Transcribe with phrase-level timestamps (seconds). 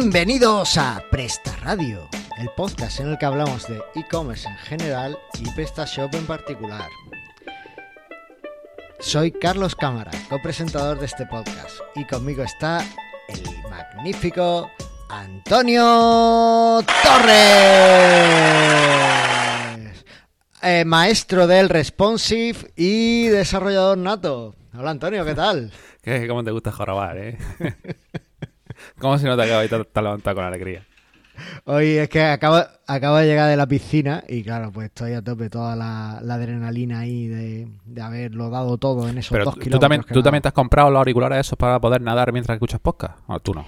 [0.00, 2.08] Bienvenidos a Presta Radio,
[2.38, 6.88] el podcast en el que hablamos de e-commerce en general y PrestaShop en particular.
[9.00, 12.86] Soy Carlos Cámara, copresentador de este podcast, y conmigo está
[13.28, 14.70] el magnífico
[15.10, 17.34] Antonio Torres,
[20.62, 24.54] eh, maestro del responsive y desarrollador nato.
[24.74, 25.72] Hola Antonio, ¿qué tal?
[26.28, 27.36] ¿Cómo te gusta jorobar, eh?
[28.98, 30.84] ¿Cómo se nota que hoy te has levantado con alegría?
[31.66, 35.22] Hoy es que acabo, acabo de llegar de la piscina y claro, pues estoy a
[35.22, 39.54] tope toda la, la adrenalina ahí de, de haberlo dado todo en esos Pero dos
[39.54, 39.80] tú kilómetros.
[39.80, 43.18] también, tú también te has comprado los auriculares esos para poder nadar mientras escuchas podcast.
[43.28, 43.66] O tú no.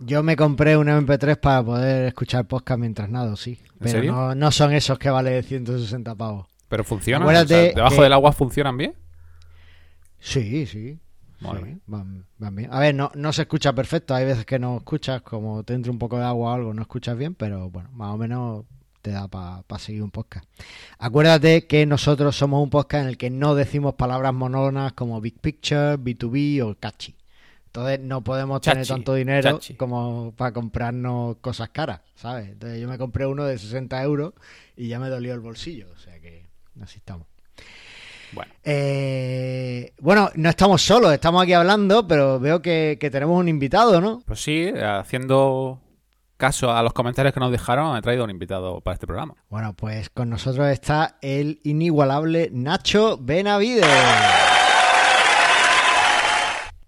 [0.00, 3.58] Yo me compré un MP3 para poder escuchar podcast mientras nado, sí.
[3.80, 4.02] Pero?
[4.12, 6.46] No, no son esos que vale 160 pavos.
[6.68, 7.26] Pero funcionan.
[7.26, 8.92] O sea, debajo que- del agua funcionan bien.
[10.18, 10.98] Sí, sí.
[11.40, 11.64] Vale.
[11.64, 12.72] sí, van, van bien.
[12.72, 14.14] A ver, no, no se escucha perfecto.
[14.14, 16.82] Hay veces que no escuchas, como te entra un poco de agua o algo, no
[16.82, 18.64] escuchas bien, pero bueno, más o menos
[19.02, 20.46] te da para seguir un podcast.
[20.98, 25.38] Acuérdate que nosotros somos un podcast en el que no decimos palabras monótonas como Big
[25.40, 27.14] Picture, B2B o Catchy.
[27.66, 29.74] Entonces no podemos tener tanto dinero chachi.
[29.74, 32.48] como para comprarnos cosas caras, ¿sabes?
[32.48, 34.32] Entonces yo me compré uno de 60 euros
[34.76, 35.86] y ya me dolió el bolsillo.
[35.94, 36.46] O sea que
[36.80, 37.26] así estamos.
[38.32, 43.48] Bueno, Eh, bueno, no estamos solos, estamos aquí hablando, pero veo que, que tenemos un
[43.48, 44.22] invitado, ¿no?
[44.26, 45.80] pues sí, haciendo
[46.36, 49.34] caso a los comentarios que nos dejaron, he traído un invitado para este programa.
[49.48, 53.84] Bueno, pues con nosotros está el inigualable Nacho Benavides.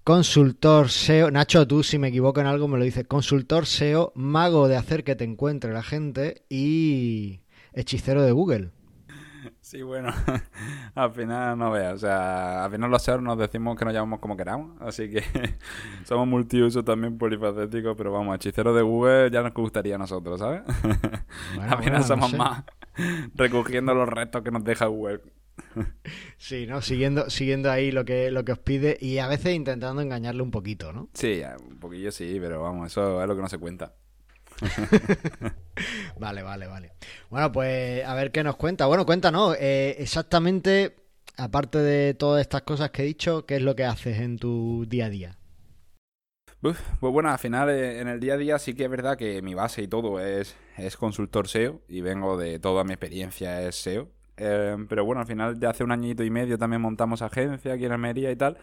[0.05, 4.67] Consultor SEO, Nacho, tú si me equivoco en algo me lo dices, consultor SEO, mago
[4.67, 7.41] de hacer que te encuentre la gente y
[7.75, 8.71] hechicero de Google.
[9.61, 10.13] Sí, bueno,
[10.95, 14.19] al final no veas, o sea, al final los SEO nos decimos que nos llamamos
[14.21, 15.23] como queramos, así que
[16.05, 20.63] somos multiuso también polifacéticos, pero vamos, hechicero de Google ya nos gustaría a nosotros, ¿sabes?
[21.55, 22.37] Bueno, al final bueno, no somos sé.
[22.37, 22.65] más
[23.35, 25.21] recogiendo los restos que nos deja Google.
[26.37, 26.81] Sí, ¿no?
[26.81, 30.51] Siguiendo, siguiendo ahí lo que, lo que os pide y a veces intentando engañarle un
[30.51, 31.09] poquito, ¿no?
[31.15, 33.95] Sí, un poquillo sí, pero vamos, eso es lo que no se cuenta.
[36.19, 36.93] Vale, vale, vale.
[37.31, 38.87] Bueno, pues a ver qué nos cuenta.
[38.87, 40.97] Bueno, cuéntanos, eh, exactamente,
[41.37, 44.85] aparte de todas estas cosas que he dicho, ¿qué es lo que haces en tu
[44.87, 45.37] día a día?
[46.61, 49.41] Pues bueno, al final eh, en el día a día sí que es verdad que
[49.41, 53.77] mi base y todo es, es consultor SEO y vengo de toda mi experiencia es
[53.77, 54.09] SEO.
[54.37, 57.87] Eh, pero bueno, al final de hace un añito y medio también montamos agencia aquí
[57.87, 58.59] en Almería y tal.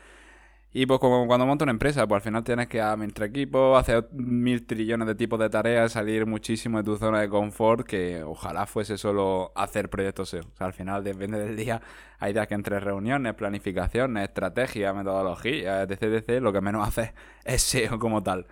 [0.74, 4.10] Y pues como cuando monto una empresa, pues al final tienes que administrar equipo, hacer
[4.12, 8.66] mil trillones de tipos de tareas, salir muchísimo de tu zona de confort, que ojalá
[8.66, 10.44] fuese solo hacer proyectos SEO.
[10.44, 11.82] O sea, al final depende del día,
[12.20, 17.14] hay días que entre reuniones, planificaciones, estrategia, metodología, etc, etc, lo que menos haces
[17.46, 18.46] es SEO como tal.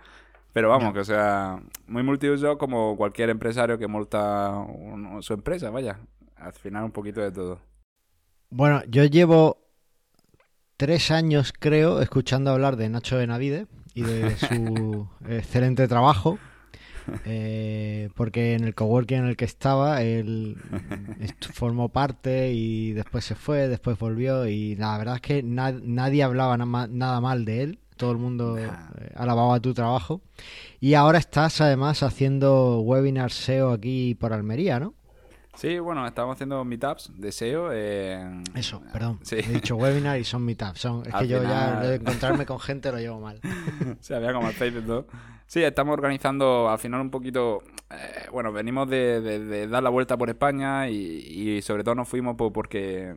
[0.54, 4.66] Pero vamos, que o sea, muy multiuso como cualquier empresario que monta
[5.20, 6.00] su empresa, vaya.
[6.36, 7.60] Al final un poquito de todo.
[8.48, 9.65] Bueno, yo llevo
[10.76, 16.38] tres años, creo, escuchando hablar de Nacho Benavides y de su excelente trabajo.
[17.24, 20.56] eh, porque en el coworking en el que estaba, él
[21.52, 24.46] formó parte y después se fue, después volvió.
[24.46, 27.78] Y la verdad es que na- nadie hablaba na- nada mal de él.
[27.96, 28.68] Todo el mundo eh,
[29.14, 30.20] alababa tu trabajo.
[30.80, 34.92] Y ahora estás además haciendo webinars SEO aquí por Almería, ¿no?
[35.56, 37.70] Sí, bueno, estamos haciendo meetups de SEO.
[37.72, 39.18] eh, Eso, perdón.
[39.22, 39.36] Sí.
[39.36, 40.78] He dicho webinar y son meetups.
[40.80, 43.40] Son, es Al que yo ya lo de encontrarme con gente lo llevo mal.
[44.00, 45.06] Se había como el todo.
[45.46, 47.62] Sí, estamos organizando al final un poquito.
[47.90, 51.94] eh, bueno, venimos de, de- de dar la vuelta por España y, y sobre todo
[51.94, 53.14] nos fuimos po- porque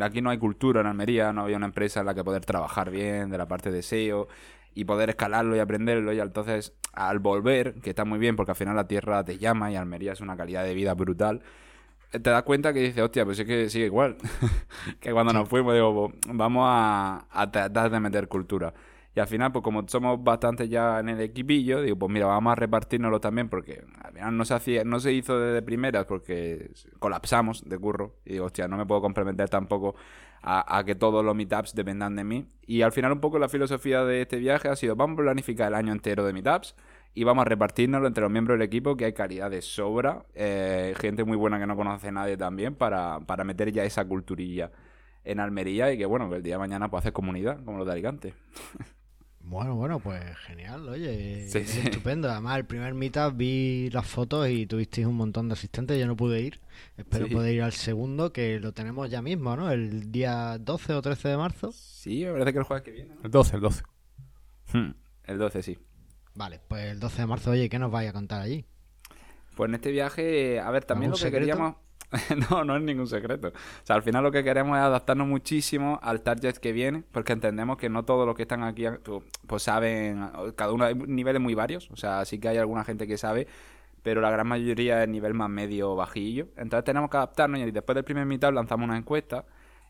[0.00, 2.90] aquí no hay cultura en Almería, no había una empresa en la que poder trabajar
[2.90, 4.28] bien de la parte de SEO
[4.74, 6.12] y poder escalarlo y aprenderlo.
[6.12, 9.72] Y entonces, al volver, que está muy bien porque al final la tierra te llama
[9.72, 11.40] y Almería es una calidad de vida brutal.
[12.12, 14.16] Te das cuenta que dices, hostia, pues es que sigue igual.
[15.00, 18.74] que cuando nos fuimos, digo, pues, vamos a, a tratar de meter cultura.
[19.14, 22.52] Y al final, pues como somos bastante ya en el equipillo, digo, pues mira, vamos
[22.52, 26.70] a repartirnoslo también porque al final no se hacía, no se hizo de primeras porque
[26.98, 28.14] colapsamos de curro.
[28.24, 29.94] Y digo, hostia, no me puedo comprometer tampoco
[30.42, 32.46] a, a que todos los meetups dependan de mí.
[32.66, 35.68] Y al final un poco la filosofía de este viaje ha sido, vamos a planificar
[35.68, 36.74] el año entero de meetups
[37.14, 40.94] y vamos a repartirnoslo entre los miembros del equipo, que hay calidad de sobra, eh,
[41.00, 44.70] gente muy buena que no conoce a nadie también, para, para meter ya esa culturilla
[45.24, 47.86] en Almería y que bueno, que el día de mañana pues hacer comunidad, como los
[47.86, 48.34] de Alicante.
[49.44, 51.80] Bueno, bueno, pues genial, oye, Sí, es sí.
[51.84, 52.30] estupendo.
[52.30, 56.14] Además, el primer meetup vi las fotos y tuvisteis un montón de asistentes, yo no
[56.16, 56.60] pude ir.
[56.96, 57.34] Espero Sí.
[57.34, 59.68] poder ir al segundo, que lo tenemos ya mismo, ¿no?
[59.72, 61.72] El día 12 o 13 de marzo.
[61.72, 63.20] Sí, me parece que el jueves que viene, ¿no?
[63.24, 63.82] El 12, el 12.
[64.72, 64.90] Hmm,
[65.24, 65.78] El 12, sí.
[66.34, 68.64] Vale, pues el 12 de marzo, oye, ¿qué nos vais a contar allí?
[69.56, 71.46] Pues en este viaje, a ver, también lo ¿Algún que secreto?
[71.52, 71.76] queríamos...
[72.50, 73.48] no, no es ningún secreto.
[73.48, 77.32] O sea, al final lo que queremos es adaptarnos muchísimo al target que viene, porque
[77.32, 78.84] entendemos que no todos los que están aquí
[79.46, 83.06] pues, saben, cada uno hay niveles muy varios, o sea, sí que hay alguna gente
[83.06, 83.46] que sabe,
[84.02, 86.48] pero la gran mayoría es nivel más medio bajillo.
[86.56, 89.44] Entonces tenemos que adaptarnos y después del primer mitad lanzamos una encuesta,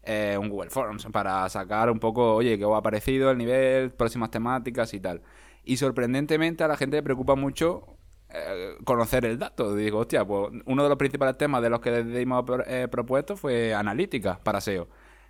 [0.05, 3.91] eh, un Google Forms, para sacar un poco, oye, qué os ha parecido el nivel,
[3.91, 5.23] próximas temáticas y tal.
[5.65, 7.97] Y sorprendentemente a la gente le preocupa mucho
[8.31, 9.75] eh, conocer el dato.
[9.75, 13.37] Digo, hostia, pues uno de los principales temas de los que les dimos eh, propuesto
[13.37, 14.89] fue analítica para SEO.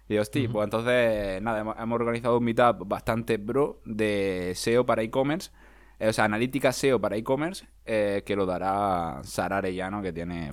[0.09, 5.03] Y hostia, pues entonces, nada, hemos, hemos organizado un meetup bastante bro de SEO para
[5.03, 5.51] e-commerce.
[6.03, 10.51] Eh, o sea, analítica SEO para e-commerce, eh, que lo dará Sara Arellano, que tiene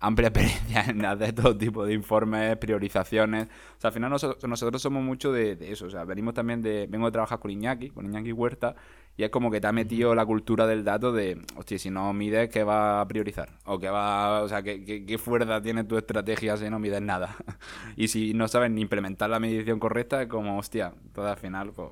[0.00, 3.46] amplia experiencia en hacer todo tipo de informes, priorizaciones.
[3.78, 5.86] O sea, al final nosotros, nosotros somos mucho de, de eso.
[5.86, 6.86] O sea, venimos también de.
[6.88, 8.74] Vengo de trabajar con Iñaki, con Iñaki Huerta,
[9.16, 12.12] y es como que te ha metido la cultura del dato de, hostia, si no
[12.12, 13.58] mides, ¿qué va a priorizar?
[13.64, 14.42] O qué va.
[14.42, 17.34] O sea, ¿qué, qué, qué fuerza tiene tu estrategia si no mides nada?
[17.96, 21.72] y si no sabes ni implementar la medición correcta, es como, hostia, todo al final,
[21.74, 21.90] pues.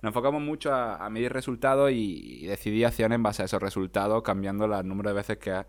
[0.00, 3.60] Nos enfocamos mucho a, a medir resultados y, y decidir acciones en base a esos
[3.60, 5.66] resultados, cambiando el número de veces que, ha-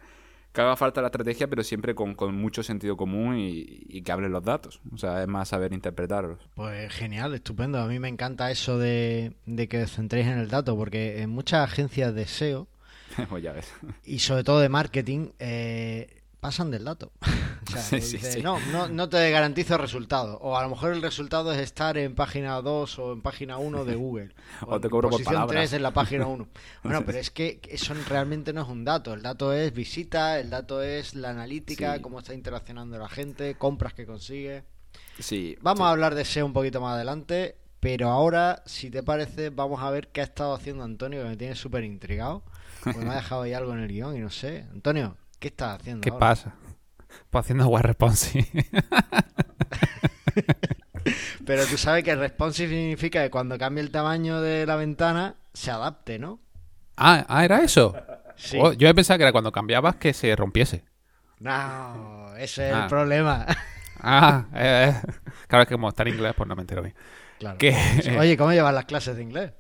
[0.51, 4.12] que haga falta la estrategia, pero siempre con, con mucho sentido común y, y que
[4.12, 4.81] hablen los datos.
[4.94, 6.40] O sea, es más saber interpretarlos.
[6.56, 7.80] Pues genial, estupendo.
[7.80, 11.30] A mí me encanta eso de, de que os centréis en el dato, porque en
[11.30, 12.68] muchas agencias de SEO
[13.30, 13.72] pues ya ves.
[14.04, 17.12] y sobre todo de marketing eh, pasan del dato.
[17.68, 18.41] o sea, Sí, que sí, dice, sí.
[18.41, 20.38] no, no, no te garantizo resultado.
[20.41, 23.86] O a lo mejor el resultado es estar en página 2 o en página 1
[23.86, 24.33] de Google.
[24.65, 25.69] O te cobro por posición palabras.
[25.69, 26.47] 3 en la página 1.
[26.83, 29.13] Bueno, pero es que eso realmente no es un dato.
[29.13, 32.01] El dato es visita, el dato es la analítica, Sí.
[32.01, 34.63] cómo está interaccionando la gente, compras que consigue.
[35.19, 35.57] Sí.
[35.62, 39.81] Vamos a hablar de SEO un poquito más adelante, pero ahora, si te parece, vamos
[39.81, 42.44] a ver qué ha estado haciendo Antonio, que me tiene súper intrigado.
[42.83, 44.65] Porque me ha dejado ahí algo en el guion y no sé.
[44.71, 46.19] Antonio, ¿qué estás haciendo ¿Qué ahora?
[46.19, 46.53] pasa?
[47.30, 48.47] Pues haciendo web responsive.
[51.45, 55.71] Pero tú sabes que responsive significa que cuando cambie el tamaño de la ventana, se
[55.71, 56.39] adapte, ¿no?
[56.97, 57.95] ah, ah, ¿era eso?
[58.36, 58.57] Sí.
[58.62, 60.83] Oh, yo he pensado que era cuando cambiabas que se rompiese.
[61.39, 62.83] No, ese es Ah.
[62.83, 63.45] el problema.
[64.01, 65.12] Ah, eh, eh.
[65.47, 66.95] claro, es que como está en inglés, pues no me entero bien.
[67.39, 67.57] Claro.
[67.57, 67.74] Que,
[68.19, 69.53] Oye, ¿cómo llevas las clases de inglés?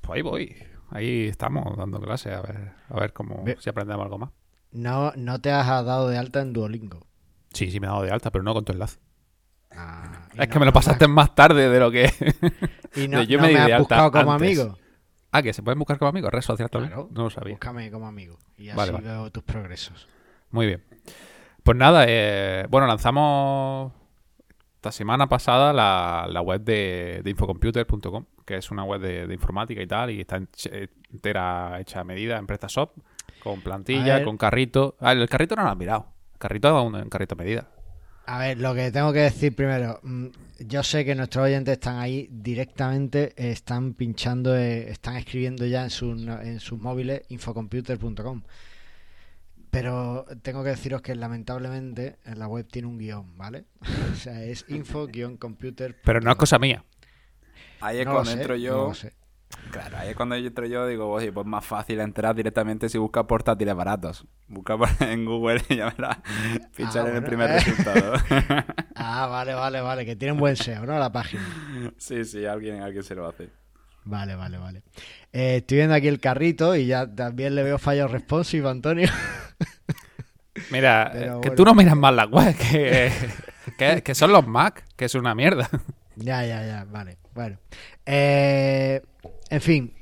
[0.00, 0.56] pues ahí voy.
[0.90, 4.30] Ahí estamos dando clases a ver, a ver cómo Ve- si aprendemos algo más.
[4.74, 7.06] No, no te has dado de alta en Duolingo.
[7.52, 8.98] Sí, sí me he dado de alta, pero no con tu enlace.
[9.70, 12.12] Ah, Es no- que me lo pasaste más tarde de lo que...
[12.96, 14.58] Y no, yo me me has buscado como antes.
[14.58, 14.78] amigo.
[15.32, 16.92] ah, que se pueden buscar como amigos, red social también.
[16.92, 17.08] Claro.
[17.12, 17.54] No lo sabía.
[17.54, 18.38] Búscame como amigo.
[18.56, 19.06] Y así Vale, vale.
[19.08, 20.06] veo tus progresos.
[20.50, 20.84] Muy bien.
[21.64, 23.92] Pues nada, eh, bueno, lanzamos
[24.76, 29.34] esta semana pasada la, la web de, de infocomputer.com, que es una web de, de
[29.34, 30.48] informática y tal, y está en-
[31.12, 32.92] entera hecha a medida en PrestaShop,
[33.44, 34.96] con plantilla, con carrito.
[35.00, 36.06] Ah, el carrito no lo has mirado.
[36.32, 37.68] El carrito es un, un carrito a medida.
[38.26, 40.26] A ver, lo que tengo que decir primero, mm,
[40.60, 45.90] yo sé que nuestros oyentes están ahí directamente, están pinchando, eh, están escribiendo ya en
[45.90, 48.42] sus, en sus móviles infocomputer.com.
[49.70, 53.64] Pero tengo que deciros que lamentablemente en la web tiene un guion, ¿vale?
[54.12, 56.00] o sea, es info-computer.
[56.04, 56.84] Pero no es cosa mía.
[57.80, 58.88] Ahí es No cuando entro no yo.
[58.88, 59.12] lo sé.
[59.70, 62.96] Claro, ahí es cuando yo entro yo, digo, oye, pues más fácil entrar directamente si
[62.98, 64.24] buscas portátiles baratos.
[64.46, 66.18] Busca en Google y ya verás.
[66.76, 68.14] Pinchar en el primer resultado.
[68.96, 70.98] Ah, vale, vale, vale, que tienen buen SEO, ¿no?
[70.98, 71.42] La página.
[71.98, 73.50] sí, sí, alguien, alguien se lo hace.
[74.04, 74.82] Vale, vale, vale.
[75.32, 79.08] Eh, estoy viendo aquí el carrito y ya también le veo fallos responsive, Antonio.
[80.70, 81.54] Mira, Pero eh, que bueno.
[81.56, 83.10] tú no miras más la web, que,
[83.76, 85.68] que, que son los Mac, que es una mierda.
[86.16, 87.18] Ya, ya, ya, vale.
[87.34, 87.58] Bueno.
[88.06, 89.00] Eh,
[89.50, 89.94] en fin.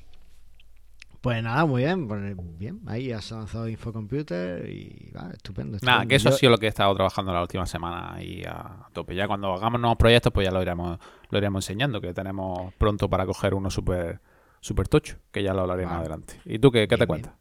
[1.20, 2.08] Pues nada, muy bien.
[2.08, 2.20] pues
[2.58, 5.78] bien, ahí has avanzado Infocomputer y va, estupendo.
[5.82, 8.42] Nada, que eso Yo- ha sido lo que he estado trabajando la última semana y
[8.44, 9.14] a tope.
[9.14, 10.98] Ya cuando hagamos nuevos proyectos, pues ya lo iremos,
[11.30, 14.20] lo iremos enseñando, que tenemos pronto para coger uno súper
[14.60, 16.00] super tocho, que ya lo hablaré más Vale.
[16.06, 16.40] adelante.
[16.44, 17.34] ¿Y tú qué, qué te cuentas?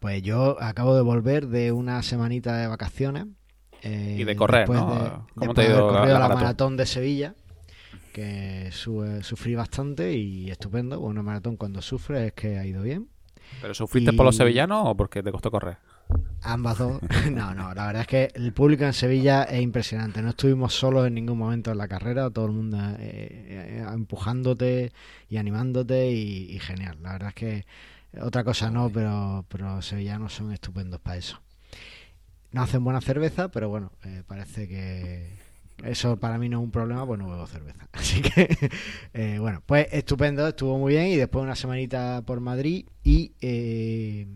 [0.00, 3.26] Pues yo acabo de volver de una semanita de vacaciones.
[3.82, 4.94] eh, Y de correr, después ¿no?
[5.02, 7.34] de- ¿Cómo te ha ido la- maratón de Sevilla,
[8.14, 11.00] que su- sufrí bastante y estupendo.
[11.00, 13.08] Una maratón cuando sufre es que ha ido bien.
[13.60, 15.76] ¿Pero sufriste por los sevillanos o porque te costó correr?
[16.42, 17.00] Ambas dos.
[17.32, 20.22] No, no, la verdad es que el público en Sevilla es impresionante.
[20.22, 24.92] No estuvimos solos en ningún momento en la carrera, todo el mundo eh, eh, empujándote
[25.28, 26.98] y animándote y, y genial.
[27.02, 27.66] La verdad es que
[28.20, 31.40] otra cosa no, pero, pero los sevillanos son estupendos para eso.
[32.52, 35.28] No hacen buena cerveza, pero bueno, eh, parece que,
[35.82, 37.88] eso para mí no es un problema, pues no bebo cerveza.
[37.92, 38.70] Así que,
[39.12, 44.26] eh, bueno, pues estupendo, estuvo muy bien y después una semanita por Madrid y eh,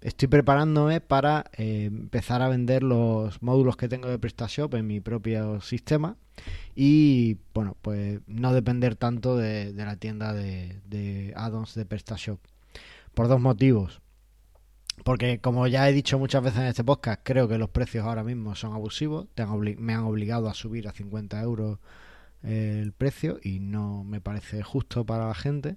[0.00, 5.00] estoy preparándome para eh, empezar a vender los módulos que tengo de PrestaShop en mi
[5.00, 6.16] propio sistema
[6.74, 12.40] y, bueno, pues no depender tanto de, la tienda de, de add-ons de PrestaShop.
[13.14, 14.01] Por dos motivos.
[15.04, 18.22] Porque como ya he dicho muchas veces en este podcast, creo que los precios ahora
[18.22, 19.26] mismo son abusivos.
[19.78, 21.78] Me han obligado a subir a 50 euros
[22.42, 25.76] eh, el precio y no me parece justo para la gente.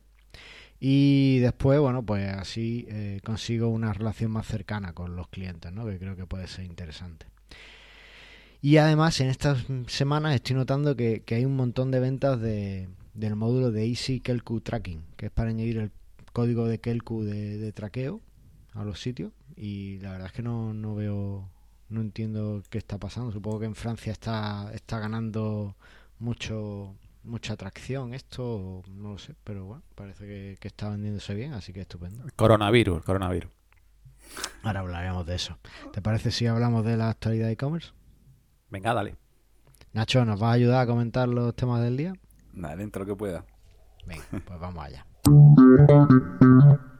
[0.79, 5.85] Y después, bueno, pues así eh, consigo una relación más cercana con los clientes, ¿no?
[5.85, 7.25] Que creo que puede ser interesante.
[8.61, 13.35] Y además, en estas semanas estoy notando que, hay un montón de ventas de, del
[13.35, 15.91] módulo de Easy Kelku Tracking, que es para añadir el
[16.33, 18.21] código de Kelku de traqueo
[18.75, 19.33] a los sitios.
[19.55, 21.49] Y la verdad es que no, no veo,
[21.89, 23.31] no entiendo qué está pasando.
[23.31, 25.75] Supongo que en Francia está, está ganando
[26.19, 31.33] mucho mucha atracción esto, o no lo sé, pero bueno, parece que, que está vendiéndose
[31.33, 32.23] bien, así que estupendo.
[32.35, 33.51] Coronavirus, coronavirus.
[34.63, 35.57] Ahora hablaremos de eso.
[35.91, 37.91] ¿Te parece si hablamos de la actualidad de e-commerce?
[38.69, 39.15] Venga, dale.
[39.93, 42.13] Nacho, ¿nos vas a ayudar a comentar los temas del día?
[42.53, 43.45] Dale, dentro lo que pueda.
[44.05, 45.05] Venga, pues vamos allá.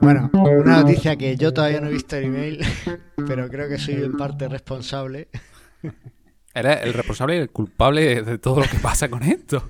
[0.00, 2.64] Bueno, una noticia que yo todavía no he visto el email,
[3.26, 5.28] pero creo que soy en parte responsable.
[6.54, 9.68] Eres el responsable y el culpable de todo lo que pasa con esto.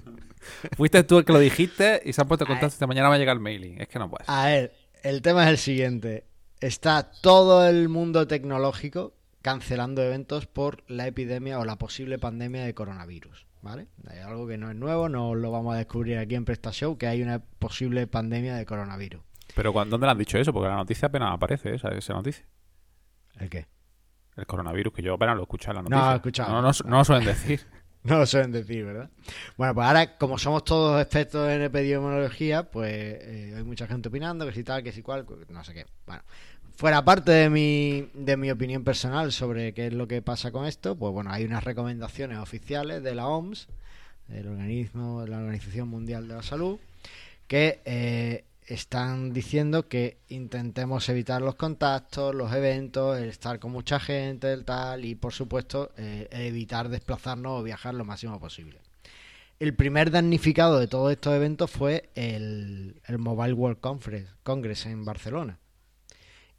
[0.77, 3.15] Fuiste tú el que lo dijiste y se han puesto en contacto esta mañana va
[3.15, 3.81] a llegar el mailing.
[3.81, 4.29] Es que no puedes.
[4.29, 6.27] A ver, el tema es el siguiente.
[6.61, 12.75] Está todo el mundo tecnológico cancelando eventos por la epidemia o la posible pandemia de
[12.75, 13.47] coronavirus.
[13.61, 13.87] ¿Vale?
[14.09, 17.07] Hay algo que no es nuevo, no lo vamos a descubrir aquí en PrestaShow, que
[17.07, 19.23] hay una posible pandemia de coronavirus.
[19.55, 20.53] Pero ¿cuándo- ¿dónde le han dicho eso?
[20.53, 22.45] Porque la noticia apenas aparece, esa, esa noticia.
[23.39, 23.67] ¿El qué?
[24.37, 26.13] El coronavirus, que yo apenas lo he escuchado en la No, noticia.
[26.13, 26.51] he escuchado.
[26.51, 27.61] No, no, no lo suelen decir.
[28.05, 29.11] No lo suelen decir, ¿verdad?
[29.57, 34.45] Bueno, pues ahora, como somos todos expertos en epidemiología, pues eh, hay mucha gente opinando
[34.45, 35.87] que si tal, que si cual, no sé qué.
[36.05, 36.25] Bueno,
[36.77, 40.67] fuera parte de mi, de mi opinión personal sobre qué es lo que pasa con
[40.67, 43.69] esto, pues bueno, hay unas recomendaciones oficiales de la OMS,
[44.29, 46.79] el organismo, la Organización Mundial de la Salud,
[47.47, 54.01] que eh, están diciendo que intentemos evitar los contactos, los eventos, el estar con mucha
[54.01, 58.81] gente, el tal, y por supuesto eh, evitar desplazarnos o viajar lo máximo posible.
[59.59, 65.05] El primer damnificado de todos estos eventos fue el, el Mobile World Conference, Congress en
[65.05, 65.59] Barcelona.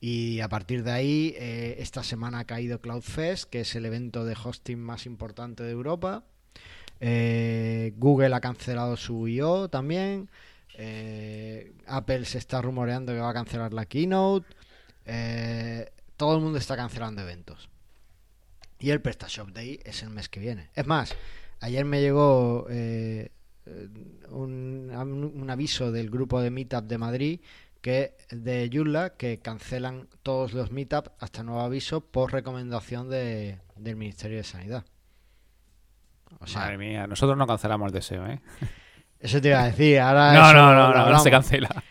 [0.06, 4.26] Y a partir de ahí, eh, esta semana ha caído CloudFest, que es el evento
[4.26, 6.26] de hosting más importante de Europa.
[7.00, 9.70] Eh, Google ha cancelado su I.O.
[9.70, 10.30] también.
[10.74, 14.46] Eh, Apple se está rumoreando que va a cancelar la keynote.
[16.18, 17.70] Todo el mundo está cancelando eventos.
[18.80, 20.70] Y el PrestaShop Day es el mes que viene.
[20.76, 21.16] Es más,
[21.62, 22.66] ayer me llegó
[24.30, 24.92] un,
[25.34, 27.40] un aviso del grupo de Meetup de Madrid
[27.84, 33.98] que de Joomla que cancelan todos los Meetup hasta nuevo aviso por recomendación de, del
[33.98, 34.86] Ministerio de Sanidad.
[36.40, 38.40] O sea, Madre mía, nosotros no cancelamos el deseo, ¿eh?
[39.20, 40.00] eso te iba a decir.
[40.00, 41.84] Ahora No, no, no, no, no se cancela.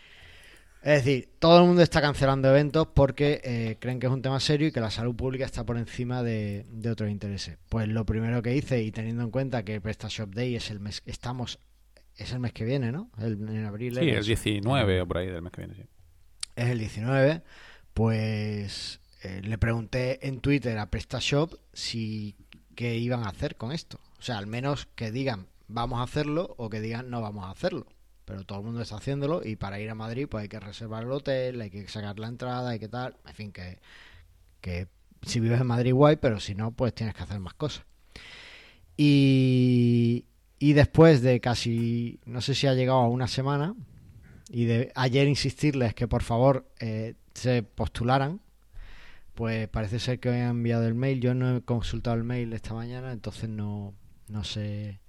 [0.81, 4.39] Es decir, todo el mundo está cancelando eventos porque eh, creen que es un tema
[4.39, 7.59] serio y que la salud pública está por encima de, de otros intereses.
[7.69, 10.79] Pues lo primero que hice, y teniendo en cuenta que el PrestaShop Day es el
[10.79, 11.59] mes, estamos,
[12.17, 13.09] es el mes que viene, ¿no?
[13.17, 13.93] El- en abril.
[13.95, 14.27] Sí, el eso.
[14.27, 15.83] 19 o por ahí del mes que viene, sí.
[16.55, 17.41] es el 19,
[17.93, 22.35] pues eh, le pregunté en Twitter a PrestaShop si
[22.75, 23.99] qué iban a hacer con esto.
[24.19, 27.51] O sea, al menos que digan vamos a hacerlo o que digan no vamos a
[27.51, 27.87] hacerlo.
[28.25, 31.03] Pero todo el mundo está haciéndolo y para ir a Madrid pues hay que reservar
[31.03, 33.17] el hotel, hay que sacar la entrada, hay que tal.
[33.27, 33.79] En fin, que,
[34.61, 34.87] que
[35.23, 37.85] si vives en Madrid guay, pero si no pues tienes que hacer más cosas.
[38.95, 40.25] Y,
[40.65, 43.75] y después de casi, no sé si ha llegado a una semana,
[44.49, 48.39] y de ayer insistirles que por favor eh, se postularan,
[49.33, 51.19] pues parece ser que hoy han enviado el mail.
[51.19, 53.93] Yo no he consultado el mail esta mañana, entonces no,
[54.29, 55.01] no sé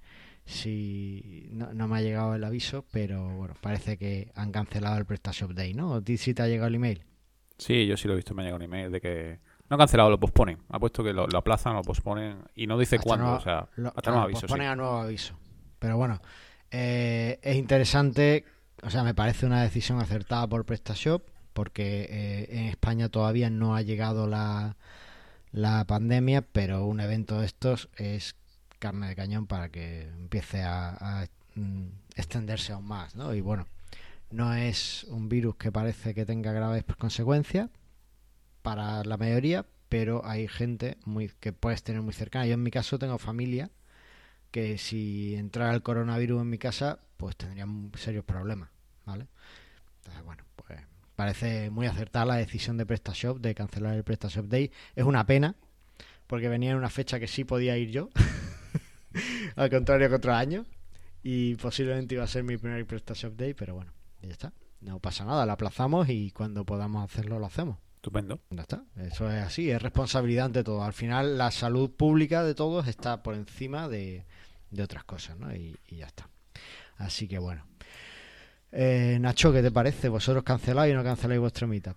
[0.45, 5.05] si no, no me ha llegado el aviso, pero bueno, parece que han cancelado el
[5.05, 5.95] PrestaShop Day, ¿no?
[5.95, 7.03] ¿A ti sí te ha llegado el email?
[7.57, 10.09] Sí, yo sí lo he visto, me ha llegado un email de que no cancelado,
[10.09, 10.57] lo posponen.
[10.69, 13.69] Ha puesto que lo, lo aplazan, lo posponen y no dice Hasta cuándo, o sea,
[13.77, 14.41] lo- hasta nuevo aviso.
[14.41, 14.71] posponen sí.
[14.71, 15.39] a nuevo aviso.
[15.85, 16.19] Pero bueno,
[16.71, 18.43] eh, es interesante,
[18.81, 21.21] o sea, me parece una decisión acertada por PrestaShop,
[21.53, 24.77] porque eh, en España todavía no ha llegado la,
[25.51, 28.35] la pandemia, pero un evento de estos es
[28.79, 33.35] carne de cañón para que empiece a, a, mm, extenderse aún más, ¿no?
[33.35, 33.67] Y bueno,
[34.31, 37.69] no es un virus que parece que tenga graves consecuencias
[38.63, 42.47] para la mayoría, pero hay gente muy que puedes tener muy cercana.
[42.47, 43.69] Yo en mi caso tengo familia
[44.55, 48.69] que si entrara el coronavirus en mi casa, pues tendrían serios problemas,
[49.05, 49.27] ¿vale?
[49.97, 50.79] Entonces, bueno, pues
[51.13, 54.71] parece muy acertada la decisión de PrestaShop de cancelar el PrestaShop Day.
[54.95, 55.57] Es una pena,
[56.25, 58.07] porque venía en una fecha que sí podía ir yo,
[59.57, 60.65] al contrario que otros años,
[61.21, 64.53] y posiblemente iba a ser mi primer PrestaShop Day, pero bueno, ya está.
[64.79, 67.77] No pasa nada, lo aplazamos y cuando podamos hacerlo lo hacemos.
[67.95, 68.39] Estupendo.
[68.51, 68.85] Ya está.
[68.95, 70.81] Eso es así, es responsabilidad ante todo.
[70.81, 74.25] Al final la salud pública de todos está por encima de,
[74.75, 75.53] de otras cosas, ¿no?
[75.53, 76.29] Y, ya está.
[76.97, 77.65] Así que bueno.
[78.71, 80.09] Eh, Nacho, ¿qué te parece?
[80.09, 81.95] ¿Vosotros canceláis o no canceláis vuestro meetup?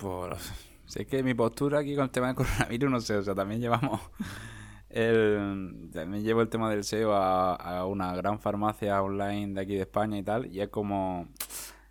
[0.00, 0.52] Pues,
[0.86, 3.60] sé que mi postura aquí con el tema del coronavirus, no sé, o sea, también
[3.60, 4.00] llevamos
[4.90, 9.74] el, también llevo el tema del SEO a, a una gran farmacia online de aquí
[9.74, 11.28] de España y tal, y es como,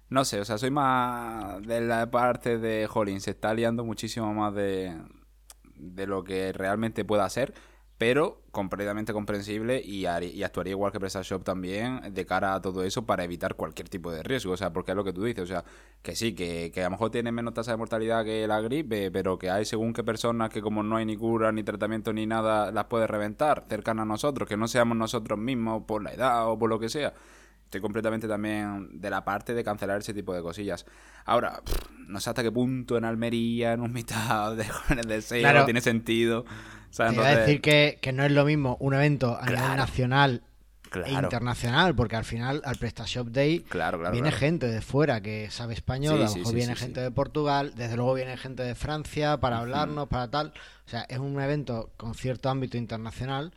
[0.10, 4.34] no sé, o sea, soy más de la parte de, jolín, se está liando muchísimo
[4.34, 4.98] más de,
[5.76, 7.54] de lo que realmente pueda ser,
[7.98, 13.24] pero completamente comprensible y, actuaría igual que PrestaShop también de cara a todo eso para
[13.24, 15.64] evitar cualquier tipo de riesgo, o sea, porque es lo que tú dices, o sea,
[16.04, 19.10] que sí, que, que a lo mejor tiene menos tasa de mortalidad que la gripe,
[19.12, 22.28] pero que hay según qué personas que como no hay ni cura, ni tratamiento, ni
[22.28, 26.50] nada, las puede reventar cercanas a nosotros, que no seamos nosotros mismos por la edad
[26.50, 27.14] o por lo que sea.
[27.68, 30.86] Estoy completamente también de la parte de cancelar ese tipo de cosillas.
[31.26, 35.40] Ahora, pff, no sé hasta qué punto en Almería, en un mitad de jóvenes de
[35.42, 35.66] Claro.
[35.66, 36.46] tiene sentido.
[36.98, 39.42] Sea, Te iba a entonces- decir que, que no es lo mismo un evento a
[39.46, 39.76] nivel Claro.
[39.78, 40.42] nacional
[41.06, 44.14] e internacional, porque al final al PrestaShop Day Claro, claro.
[44.14, 44.40] viene claro.
[44.40, 47.00] gente de fuera que sabe español, Sí, a lo sí, mejor sí, viene sí, gente
[47.02, 47.04] sí.
[47.04, 50.54] de Portugal, desde luego viene gente de Francia para hablarnos, para tal.
[50.86, 53.54] O sea, es un evento con cierto ámbito internacional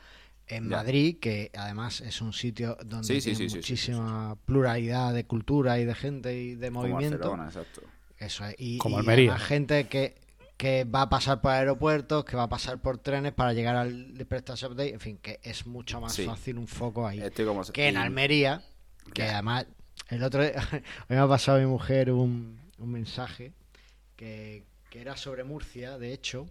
[0.48, 0.76] en Ya.
[0.78, 3.56] Madrid, que además es un sitio donde Sí, sí, tiene sí, sí, sí,
[3.92, 7.18] muchísima pluralidad de cultura y de gente y de Como movimiento.
[7.18, 7.82] Barcelona, exacto.
[8.18, 8.56] Eso es.
[8.58, 9.30] Y, Como y Almería.
[9.30, 10.16] además gente que,
[10.60, 14.12] que va a pasar por aeropuertos, que va a pasar por trenes para llegar al
[14.28, 14.90] PrestaShop Day.
[14.90, 16.26] En fin, que es mucho más Sí.
[16.26, 17.18] fácil un foco ahí.
[17.18, 17.62] Estoy como...
[17.64, 18.62] Que en Almería,
[19.14, 19.64] que además,
[20.10, 23.52] el otro día, hoy me ha pasado a mi mujer un, un mensaje
[24.16, 26.46] que, que era sobre Murcia, de hecho,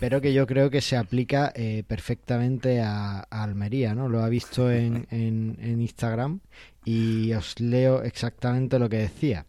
[0.00, 4.10] pero que yo creo que se aplica eh, perfectamente a, a Almería, ¿no?
[4.10, 6.40] Lo ha visto en, en, en Instagram
[6.84, 9.46] y os leo exactamente lo que decía.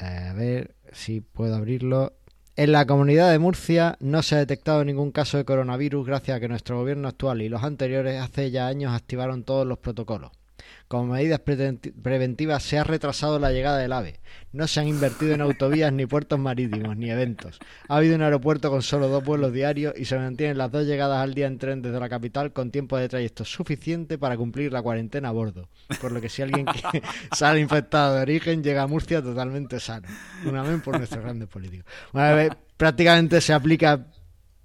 [0.00, 2.14] Eh, a ver si puedo abrirlo.
[2.58, 6.40] En la comunidad de Murcia no se ha detectado ningún caso de coronavirus gracias a
[6.40, 10.32] que nuestro gobierno actual y los anteriores hace ya años activaron todos los protocolos.
[10.88, 14.20] Como medidas preventi- preventivas se ha retrasado la llegada del AVE.
[14.52, 17.58] No se han invertido en autovías ni puertos marítimos ni eventos.
[17.88, 21.22] Ha habido un aeropuerto con solo dos vuelos diarios y se mantienen las dos llegadas
[21.22, 24.80] al día en tren desde la capital con tiempo de trayecto suficiente para cumplir la
[24.80, 25.68] cuarentena a bordo.
[26.00, 26.64] Por lo que si alguien
[27.36, 30.08] sale infectado de origen llega a Murcia totalmente sano.
[30.46, 31.84] Un amén por nuestros grandes políticos.
[32.78, 34.06] Prácticamente se aplica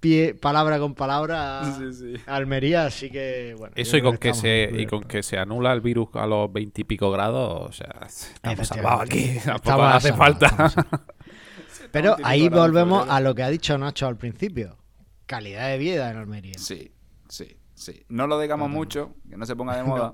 [0.04, 2.14] pie, palabra con palabra Sí, sí.
[2.26, 3.72] Almería, así que bueno.
[3.74, 7.10] Eso y con que se y con que se anula el virus a los veintipico
[7.10, 9.38] grados, o sea, estamos salvados aquí.
[9.42, 10.72] Tampoco Estamos hace falta.
[11.90, 13.16] Pero ahí volvemos febrero.
[13.16, 14.76] a lo que ha dicho Nacho al principio.
[15.24, 16.58] Calidad de vida en Almería.
[16.58, 16.92] Sí,
[17.28, 18.04] sí, sí.
[18.10, 20.12] No lo digamos mucho, que no se ponga de moda.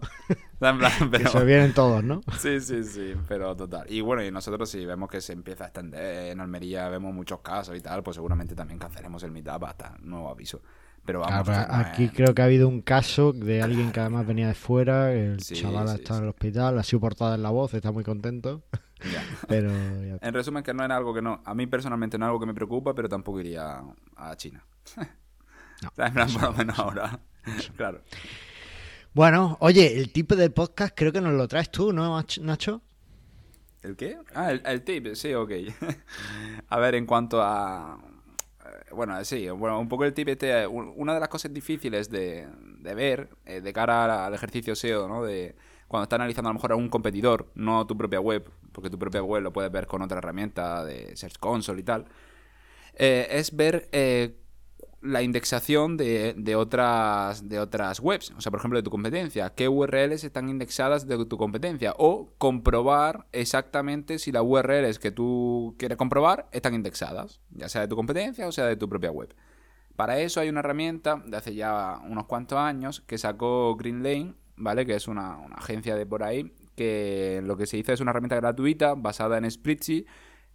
[0.68, 2.20] En plan, Que pero- se vienen todos, ¿no?
[2.38, 3.86] Sí, sí, sí, pero total.
[3.88, 7.40] Y bueno, y nosotros si vemos que se empieza a extender en Almería, vemos muchos
[7.40, 10.60] casos y tal, pues seguramente también cancelemos el meetup hasta nuevo aviso.
[11.04, 13.90] Pero vamos, Claro, pero que aquí es- creo que ha habido un caso de alguien
[13.90, 16.18] que además venía de fuera, el Sí, chaval sí, está sí.
[16.18, 18.62] en el hospital, ha sido portada en la voz, está muy contento,
[19.10, 19.22] ya.
[19.48, 20.18] pero ya.
[20.20, 21.40] En resumen, que no era algo que no...
[21.46, 23.80] A mí personalmente no es algo que me preocupa, pero tampoco iría
[24.16, 24.62] a China.
[25.82, 27.18] No, O sea, en plan, por lo menos ahora.
[27.78, 28.02] Claro.
[29.12, 32.82] Bueno, oye, el tipo del podcast creo que nos lo traes tú, ¿no, Nach- Nacho?
[33.82, 34.18] ¿El qué?
[34.34, 35.52] Ah, el, el tip, sí, ok.
[36.68, 37.98] a ver, en cuanto a...
[38.64, 42.10] eh, Bueno, sí, bueno, un poco el tip este, un- una de las cosas difíciles
[42.10, 42.46] de,
[42.78, 45.24] de ver eh, de cara al ejercicio SEO, ¿no?
[45.24, 45.56] De
[45.88, 48.98] cuando estás analizando a lo mejor a un competidor, no tu propia web, porque tu
[48.98, 52.06] propia web lo puedes ver con otra herramienta de Search Console y tal,
[52.94, 54.36] eh, es ver eh,
[55.02, 57.42] la indexación de, otras,
[58.00, 58.32] webs.
[58.36, 59.50] O sea, por ejemplo, de tu competencia.
[59.54, 61.94] ¿Qué URLs están indexadas de tu competencia?
[61.98, 67.40] O comprobar exactamente si las URLs que tú quieres comprobar están indexadas.
[67.50, 69.34] Ya sea de tu competencia o sea de tu propia web.
[69.96, 74.86] Para eso hay una herramienta de hace ya unos cuantos años que sacó Greenlane, ¿vale?
[74.86, 78.10] Que es una, una agencia de por ahí, que lo que se hizo es una
[78.10, 80.06] herramienta gratuita basada en Spreadsheet,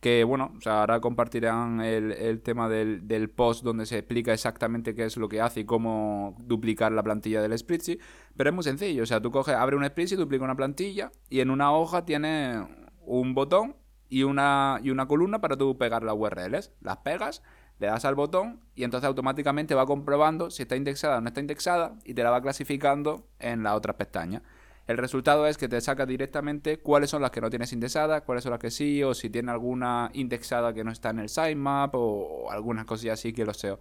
[0.06, 4.34] que bueno, o sea, ahora compartirán el, el tema del, del post donde se explica
[4.34, 8.00] exactamente qué es lo que hace y cómo duplicar la plantilla del Spreadsheet,
[8.38, 11.40] pero es muy sencillo, o sea, tú coges, abre un Spreadsheet, duplica una plantilla y
[11.40, 12.68] en una hoja tiene
[13.02, 16.72] un botón y una, y una columna para tú pegar las URLs.
[16.82, 17.42] Las pegas,
[17.80, 21.40] Le das al botón y entonces automáticamente va comprobando si está indexada o no está
[21.40, 24.44] indexada y te la va clasificando en las otras pestañas.
[24.88, 28.44] El resultado es que te saca directamente cuáles son las que no tienes indexadas, cuáles
[28.44, 31.96] son las que sí, o si tiene alguna indexada que no está en el sitemap,
[31.96, 33.80] o, algunas cosillas así que lo SEO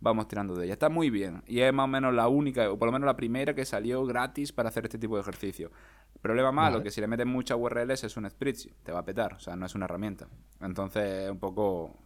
[0.00, 0.74] vamos tirando de ella.
[0.74, 1.42] Está muy bien.
[1.46, 4.04] Y es más o menos la única, o por lo menos la primera que salió
[4.04, 5.70] gratis para hacer este tipo de ejercicio.
[6.22, 9.34] problema malo, que si le metes muchas URLs es un spreadsheet, te va a petar,
[9.34, 10.28] o sea, no es una herramienta.
[10.60, 11.96] Entonces, un poco...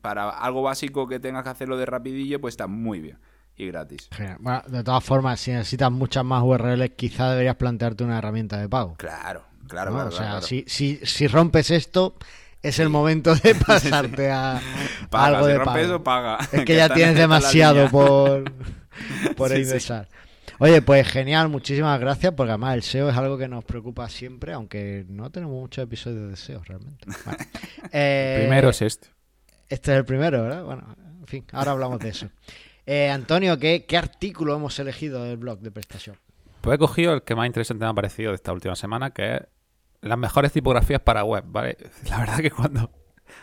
[0.00, 3.18] Para algo básico que tengas que hacerlo de rapidillo, pues está muy bien
[3.56, 4.08] y gratis.
[4.38, 8.68] Bueno, de todas formas, si necesitas muchas más URLs, quizá deberías plantearte una herramienta de
[8.68, 8.94] pago.
[8.96, 10.08] Claro, claro, claro.
[10.08, 12.16] O sea, Si, si, si rompes esto,
[12.62, 14.60] es el momento de pasarte a,
[15.10, 16.02] algo de pago.
[16.02, 16.38] paga.
[16.52, 18.44] Es que, ya tienes demasiado por,
[19.36, 20.08] por ingresar.
[20.58, 24.54] Oye, pues genial, muchísimas gracias, porque además el SEO es algo que nos preocupa siempre,
[24.54, 27.06] aunque no tenemos muchos episodios de SEO realmente.
[27.92, 29.08] el primero es este.
[29.68, 30.64] Este es el primero, ¿verdad?
[30.64, 32.30] Bueno, en fin, ahora hablamos de eso.
[32.86, 36.16] Eh, Antonio, ¿qué, artículo hemos elegido del blog de prestación?
[36.60, 39.34] Pues he cogido el que más interesante me ha parecido de esta última semana, que
[39.34, 39.40] es
[40.02, 41.76] las mejores tipografías para web, ¿vale?
[42.08, 42.90] La verdad que cuando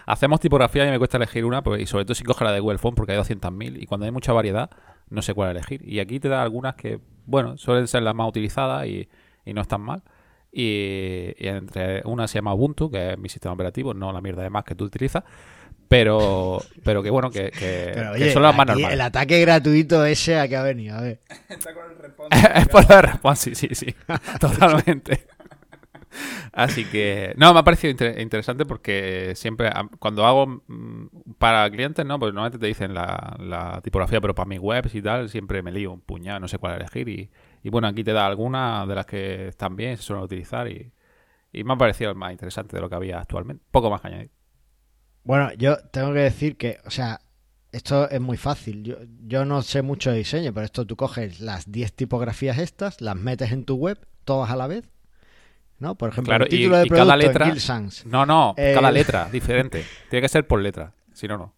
[0.05, 2.61] hacemos tipografía y me cuesta elegir una, pues, y sobre todo si coge la de
[2.61, 4.69] Google Font porque hay 200.000 y cuando hay mucha variedad
[5.09, 5.87] no sé cuál elegir.
[5.87, 9.09] Y aquí te da algunas que, bueno, suelen ser las más utilizadas y,
[9.45, 10.03] no están mal.
[10.51, 14.41] Y, y, entre una se llama Ubuntu, que es mi sistema operativo, no la mierda
[14.43, 15.23] de más que tú utilizas.
[15.93, 18.93] Pero, pero que bueno, que, que, son las más normales.
[18.93, 21.21] El ataque gratuito ese a que ha venido, a ver.
[21.47, 22.35] Está con el response.
[22.55, 23.95] es por el response, sí, sí, sí.
[24.39, 25.27] Totalmente.
[26.51, 32.17] Así que, no, me ha parecido interesante porque siempre, cuando hago mm, para clientes, ¿no?
[32.17, 35.91] Pues normalmente te dicen la, tipografía, pero para mis webs y tal, siempre me lío
[35.91, 37.07] un puñado, no sé cuál elegir.
[37.07, 37.29] Y,
[37.61, 40.91] y bueno, aquí te da algunas de las que están bien, se suelen utilizar y,
[41.51, 43.63] y me ha parecido el más interesante de lo que había actualmente.
[43.69, 44.42] Poco más que añadir.
[45.23, 47.21] Bueno, yo tengo que decir que, o sea,
[47.71, 48.83] esto es muy fácil.
[48.83, 53.01] Yo, yo no sé mucho de diseño, pero esto tú coges las 10 tipografías estas,
[53.01, 54.89] las metes en tu web, todas a la vez.
[55.79, 55.95] ¿No?
[55.95, 57.51] Por ejemplo, el título de producto cada letra,
[58.05, 59.85] No, no, cada letra diferente.
[60.09, 61.53] Tiene que ser por letra, si no, no.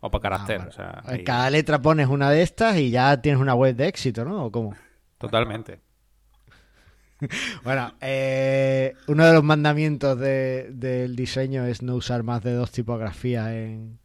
[0.00, 0.60] O por carácter.
[0.60, 3.86] Ah, o sea, Cada letra pones una de estas y ya tienes una web de
[3.86, 4.46] éxito, ¿no?
[4.46, 4.74] ¿O cómo?
[5.16, 5.78] Totalmente.
[7.64, 13.48] bueno, eh, uno de los mandamientos del diseño es no usar más de dos tipografías
[13.48, 13.98] en,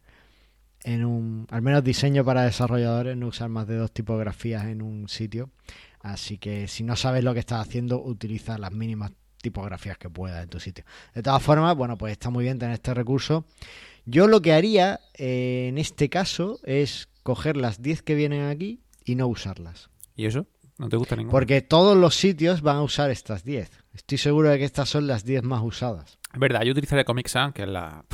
[0.84, 1.46] en un...
[1.50, 5.50] Al menos diseño para desarrolladores, no usar más de dos tipografías en un sitio.
[6.00, 10.42] Así que si no sabes lo que estás haciendo, utiliza las mínimas tipografías que puedas
[10.42, 10.84] en tu sitio.
[11.14, 13.44] De todas formas, bueno, pues está muy bien tener este recurso.
[14.04, 18.80] Yo lo que haría eh, en este caso es coger las 10 que vienen aquí
[19.04, 19.90] y no usarlas.
[20.16, 20.46] ¿Y eso?
[20.78, 21.32] ¿No te gusta ninguna?
[21.32, 23.70] Porque todos los sitios van a usar estas 10.
[23.94, 26.18] Estoy seguro de que estas son las 10 más usadas.
[26.32, 28.04] Es verdad, yo utilizaré Comic Sans, que es la...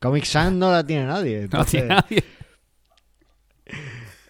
[0.00, 1.48] Comic Sans no la tiene nadie.
[1.52, 2.24] No tiene nadie.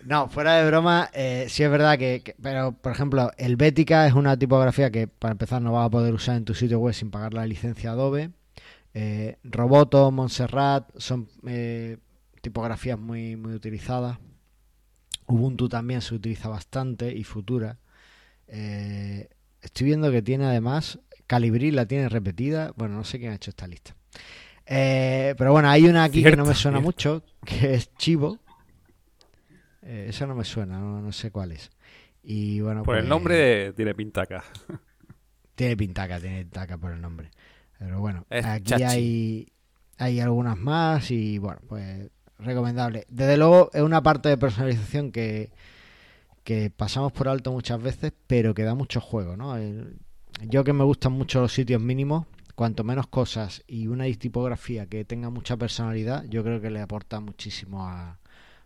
[0.04, 4.12] No, fuera de broma, eh, sí es verdad que, Pero, por ejemplo, el Bética es
[4.12, 7.10] una tipografía que, para empezar, no vas a poder usar en tu sitio web sin
[7.10, 8.30] pagar la licencia Adobe.
[8.92, 11.98] Eh, Roboto, Montserrat son eh,
[12.42, 14.18] tipografías muy, muy utilizadas.
[15.26, 17.78] Ubuntu también se utiliza bastante y Futura.
[18.48, 19.28] Eh,
[19.60, 22.72] estoy viendo que tiene además Calibri la tiene repetida.
[22.76, 23.94] Bueno, no sé quién ha hecho esta lista.
[24.66, 28.38] Eh, pero bueno, hay una aquí que no me suena mucho, que es Chivo.
[29.82, 31.70] Eh, esa no me suena, no, sé cuál es.
[32.22, 34.44] Y bueno, por el pues, nombre tiene pintaca.
[35.54, 37.30] Tiene pintaca, tiene pintaca por el nombre.
[37.78, 39.52] Pero bueno, aquí hay,
[39.98, 43.06] hay algunas más y bueno, pues recomendable.
[43.08, 45.52] Desde luego es una parte de personalización que,
[46.44, 49.56] que pasamos por alto muchas veces, pero que da mucho juego, ¿no?
[50.42, 55.04] yo que me gustan mucho los sitios mínimos, cuanto menos cosas y una tipografía que
[55.04, 58.18] tenga mucha personalidad, yo creo que le aporta muchísimo a,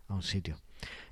[0.09, 0.59] un sitio.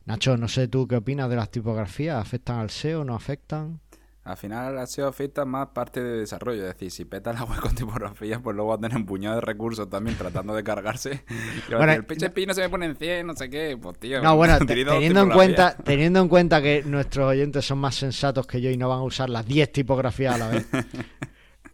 [0.07, 3.81] Nacho, no sé tú qué opinas de las tipografías, ¿afectan al SEO no afectan?
[4.27, 6.63] Al final ha sido afecta más parte de desarrollo.
[6.63, 9.37] Es decir, si peta la web con tipografías, pues luego va a tener un puñado
[9.37, 11.25] de recursos también tratando de cargarse.
[11.71, 13.79] bueno, el PHP no se me pone en 100, no sé qué.
[13.81, 17.95] Pues tío, no, bueno, teniendo en, cuenta, teniendo en cuenta que nuestros oyentes son más
[17.95, 20.67] sensatos que yo y no van a usar las 10 tipografías a la vez.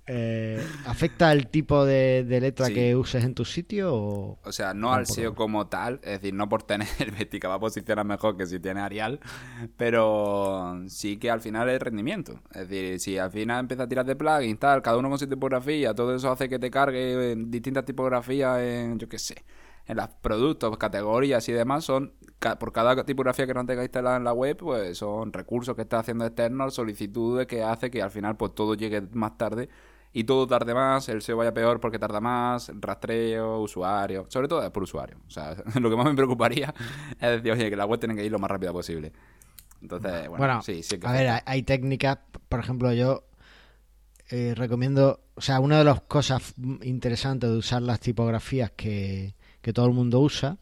[0.06, 3.94] Eh, ¿Afecta el tipo de, letra que uses en tu sitio?
[3.94, 7.54] O, o sea, no al SEO como tal, es decir, no por tener Helvética va
[7.54, 9.20] a posicionar mejor que si tiene Arial,
[9.76, 12.40] pero sí que al final es rendimiento.
[12.52, 15.28] Es decir, si al final empieza a tirar de plugins, tal, cada uno con su
[15.28, 19.44] tipografía, todo eso hace que te cargue en distintas tipografías en, yo qué sé,
[19.86, 22.12] en los productos, categorías y demás, son
[22.58, 26.00] por cada tipografía que no tenga instalada en la web, pues son recursos que está
[26.00, 29.68] haciendo externos, solicitudes que hace que al final pues todo llegue más tarde
[30.12, 34.72] y todo tarde más, el SEO vaya peor porque tarda más, rastreo, usuario, sobre todo
[34.72, 35.18] por usuario.
[35.26, 36.74] O sea, lo que más me preocuparía
[37.20, 39.12] es decir, oye, que la web tiene que ir lo más rápido posible.
[39.80, 43.24] Entonces, bueno, sí, sí que A ver, hay técnicas, por ejemplo, yo
[44.30, 49.72] eh, recomiendo, o sea, una de las cosas interesantes de usar las tipografías que, que
[49.72, 50.58] todo el mundo usa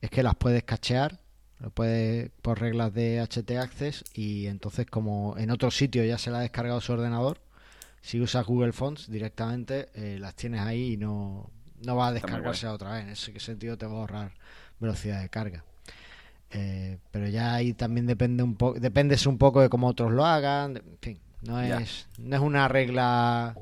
[0.00, 1.20] es que las puedes cachear,
[1.58, 6.30] lo puedes por reglas de HT Access y entonces como en otro sitio ya se
[6.30, 7.40] la ha descargado su ordenador,
[8.00, 11.50] si usas Google Fonts directamente eh, las tienes ahí y no,
[11.84, 13.04] no va a descargarse otra vez.
[13.04, 14.32] En ese sentido te va a ahorrar
[14.78, 15.64] velocidad de carga.
[16.50, 20.26] Eh, pero ya ahí también depende un poco, dependes un poco de cómo otros lo
[20.26, 23.54] hagan, en fin, no es, no es una regla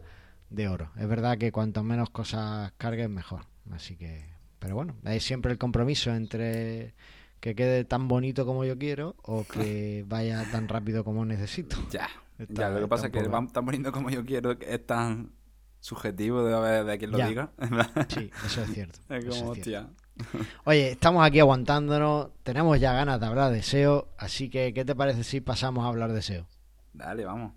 [0.48, 0.90] de oro.
[0.96, 3.42] Es verdad que cuanto menos cosas cargues mejor.
[3.72, 4.24] Así que,
[4.58, 6.94] pero bueno, hay siempre el compromiso entre
[7.40, 11.76] que quede tan bonito como yo quiero o que vaya tan rápido como necesito.
[11.90, 12.08] Ya,
[12.48, 15.32] ya, lo que pasa es que va tan bonito como yo quiero, es tan
[15.80, 17.50] subjetivo de, de quien lo diga.
[18.08, 18.98] sí, eso es cierto.
[19.08, 19.54] Es como,
[20.64, 24.94] Oye, estamos aquí aguantándonos, tenemos ya ganas de hablar de SEO, así que ¿qué te
[24.94, 26.46] parece si pasamos a hablar de SEO?
[26.92, 27.52] Dale, vamos.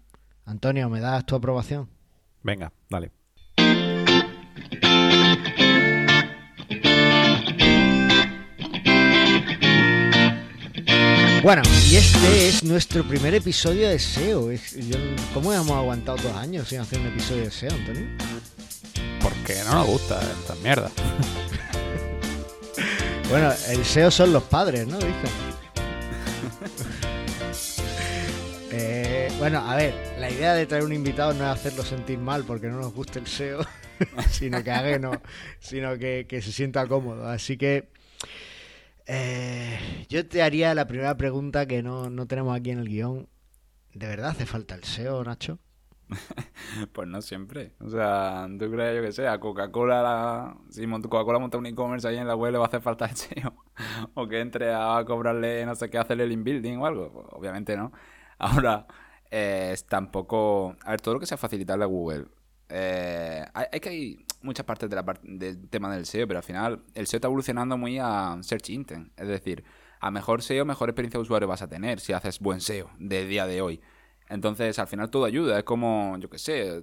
[0.45, 1.89] Antonio, ¿me das tu aprobación?
[2.43, 3.11] Venga, dale.
[11.43, 14.49] Bueno, y este es nuestro primer episodio de SEO.
[15.33, 18.07] ¿Cómo hemos aguantado dos años sin hacer un episodio de SEO, Antonio?
[19.19, 20.91] Porque no nos gusta esta mierda.
[23.29, 24.99] bueno, el SEO son los padres, ¿no?
[28.73, 32.45] Eh, bueno, a ver, la idea de traer un invitado no es hacerlo sentir mal
[32.45, 33.65] porque no nos guste el SEO,
[34.31, 35.11] sino que haga, no,
[35.59, 37.27] sino que, que se sienta cómodo.
[37.27, 37.89] Así que
[39.07, 43.27] eh, yo te haría la primera pregunta que no, tenemos aquí en el guion.
[43.93, 45.59] ¿De verdad hace falta el SEO, Nacho?
[46.93, 47.73] pues no siempre.
[47.79, 52.17] O sea, tú crees, yo que sé, a Coca-Cola, si Coca-Cola monta un e-commerce ahí
[52.17, 53.53] en la web, le va a hacer falta el SEO.
[54.13, 57.11] o que entre a cobrarle, no sé qué, hacerle el inbuilding o algo.
[57.11, 57.91] Pues, obviamente no.
[58.37, 58.87] Ahora,
[59.29, 60.75] eh, tampoco.
[60.83, 62.25] A ver, todo lo que sea facilitarle a Google.
[62.69, 67.17] Eh, hay, que hay muchas partes del tema del SEO, pero al final el SEO
[67.17, 69.11] está evolucionando muy a Search Intent.
[69.17, 69.63] Es decir,
[69.99, 73.25] a mejor SEO, mejor experiencia de usuario vas a tener si haces buen SEO de
[73.25, 73.81] día de hoy.
[74.31, 75.57] Entonces, al final todo ayuda.
[75.59, 76.81] Es como, yo qué sé,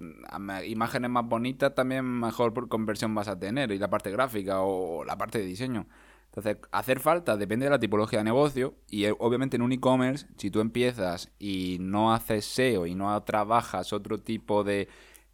[0.66, 3.72] imágenes más bonitas también mejor por conversión vas a tener.
[3.72, 5.86] Y la parte gráfica o la parte de diseño.
[6.26, 8.74] Entonces, hacer falta depende de la tipología de negocio.
[8.90, 13.20] Y eh, obviamente en un e-commerce, si tú empiezas y no haces SEO y no
[13.22, 14.88] trabajas otro tipo de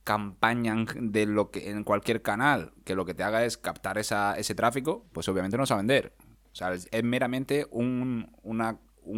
[0.05, 4.35] campaña de lo que en cualquier canal que lo que te haga es captar esa,
[4.39, 6.13] ese tráfico, pues obviamente no vas a vender.
[6.53, 8.31] O sea, es, meramente un,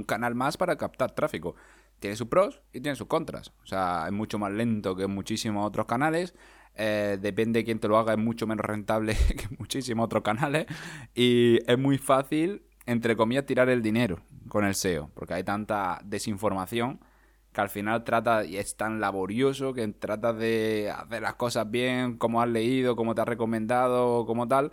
[0.06, 1.54] canal más para captar tráfico.
[1.98, 3.52] Tiene sus pros y tiene sus contras.
[3.62, 6.34] O sea, es mucho más lento que muchísimos otros canales.
[6.74, 10.66] Eh, depende de quién te lo haga, es mucho menos rentable que muchísimos otros canales.
[11.14, 15.10] Y es muy fácil, entre comillas, tirar el dinero con el SEO.
[15.14, 17.00] Porque hay tanta desinformación
[17.56, 22.18] que al final trata, y es tan laborioso, que trata de hacer las cosas bien,
[22.18, 24.72] como has leído, como te has recomendado, como tal,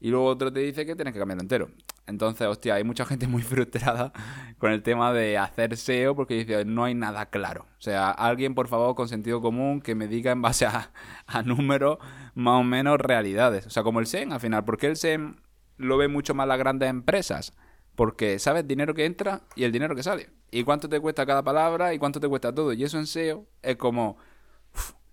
[0.00, 1.68] y luego otro te dice que tienes que cambiarlo entero.
[2.06, 4.14] Entonces, hostia, hay mucha gente muy frustrada
[4.56, 7.66] con el tema de hacer SEO porque dice, no hay nada claro.
[7.78, 10.90] O sea, alguien, por favor, con sentido común, que me diga en base a,
[11.26, 11.98] a números
[12.34, 13.66] más o menos realidades.
[13.66, 15.36] O sea, como el SEM, al final, ¿por qué el SEM
[15.76, 17.52] lo ve mucho más las grandes empresas?
[17.94, 20.30] Porque sabes dinero que entra y el dinero que sale.
[20.54, 22.74] Y cuánto te cuesta cada palabra y cuánto te cuesta todo.
[22.74, 24.18] Y eso en SEO es como...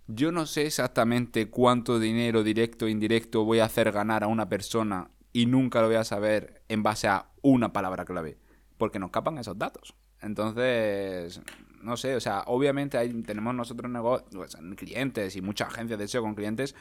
[0.08, 4.49] yo no sé exactamente cuánto dinero directo e indirecto voy a hacer ganar a una
[4.49, 8.38] persona y nunca lo voy a saber en base a una palabra clave.
[8.78, 9.95] Porque nos capan esos datos.
[10.21, 11.41] Entonces,
[11.82, 16.36] no sé, o sea, obviamente tenemos nosotros negocios, clientes y muchas agencias de SEO con
[16.36, 16.75] clientes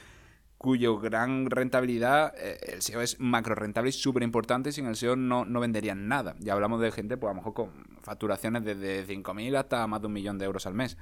[0.59, 5.16] cuyo gran rentabilidad, eh, el SEO es macro rentable y súper importante, sin el SEO
[5.16, 6.35] no, no venderían nada.
[6.40, 7.71] Ya hablamos de gente, pues a lo mejor con
[8.03, 10.97] facturaciones desde 5.000 hasta más de un millón de euros al mes.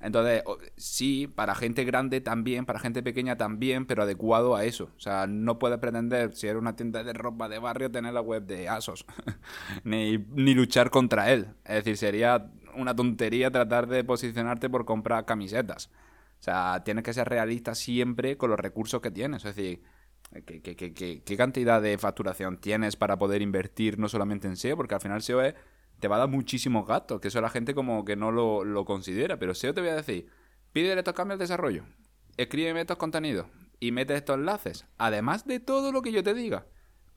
[0.00, 0.42] Entonces,
[0.76, 4.90] sí, para gente grande también, para gente pequeña también, pero adecuado a eso.
[4.96, 8.22] O sea, no puedes pretender, si eres una tienda de ropa de barrio, tener la
[8.22, 9.04] web de ASOS,
[9.84, 11.48] ni, ni luchar contra él.
[11.64, 15.90] Es decir, sería una tontería tratar de posicionarte por comprar camisetas.
[16.40, 19.44] O sea, tienes que ser realista siempre con los recursos que tienes.
[19.44, 19.82] Es decir,
[20.46, 24.74] ¿qué, cantidad de facturación tienes para poder invertir no solamente en SEO?
[24.76, 25.42] Porque al final SEO
[25.98, 29.38] te va a dar muchísimos gastos, que eso la gente como que no lo, considera.
[29.38, 30.28] Pero SEO te voy a decir,
[30.72, 31.84] pide estos cambios de desarrollo,
[32.38, 33.46] escríbeme estos contenidos
[33.78, 34.86] y mete estos enlaces.
[34.96, 36.66] Además de todo lo que yo te diga.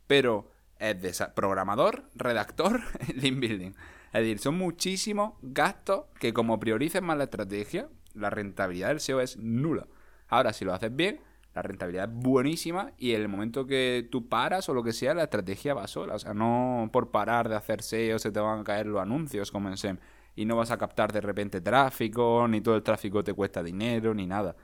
[0.06, 2.82] Pero es de programador, redactor,
[3.16, 3.72] link building.
[4.12, 9.22] Es decir, son muchísimos gastos que como priorices más la estrategia, la rentabilidad del SEO
[9.22, 9.88] es nula.
[10.28, 11.20] Ahora, si lo haces bien,
[11.54, 15.14] la rentabilidad es buenísima y en el momento que tú paras o lo que sea,
[15.14, 16.16] la estrategia va sola.
[16.16, 19.52] O sea, no por parar de hacer SEO se te van a caer los anuncios
[19.52, 19.98] como en SEM
[20.36, 24.14] y no vas a captar de repente tráfico, ni todo el tráfico te cuesta dinero,
[24.14, 24.56] ni nada.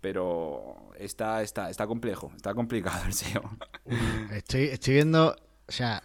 [0.00, 3.42] Pero está, está, está complejo, está complicado el SEO.
[4.32, 5.36] Estoy, estoy viendo,
[5.68, 6.02] o sea,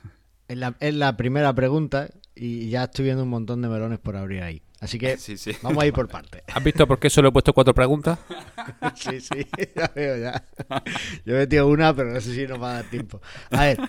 [0.47, 4.15] es la, es la primera pregunta y ya estoy viendo un montón de melones por
[4.15, 4.61] abrir ahí.
[4.81, 5.51] Así que Sí, sí.
[5.61, 6.41] vamos a ir por partes.
[6.53, 8.17] ¿Has visto por qué solo he puesto cuatro preguntas?
[8.95, 10.43] Sí, sí, ya veo ya.
[11.25, 13.21] Yo he metido una, pero no sé si nos va a dar tiempo.
[13.51, 13.79] A ver.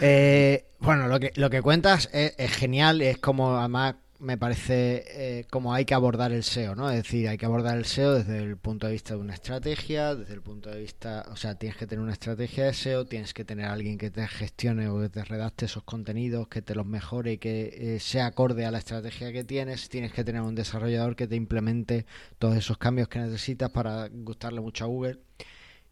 [0.00, 5.04] eh, bueno, lo que, lo que cuentas es, es genial, es como además me parece
[5.08, 6.88] eh, como hay que abordar el SEO, ¿no?
[6.88, 10.14] Es decir, hay que abordar el SEO desde el punto de vista de una estrategia,
[10.14, 13.34] desde el punto de vista, o sea, tienes que tener una estrategia de SEO, tienes
[13.34, 16.76] que tener a alguien que te gestione o que te redacte esos contenidos, que te
[16.76, 20.42] los mejore y que eh, sea acorde a la estrategia que tienes, tienes que tener
[20.42, 22.06] un desarrollador que te implemente
[22.38, 25.18] todos esos cambios que necesitas para gustarle mucho a Google.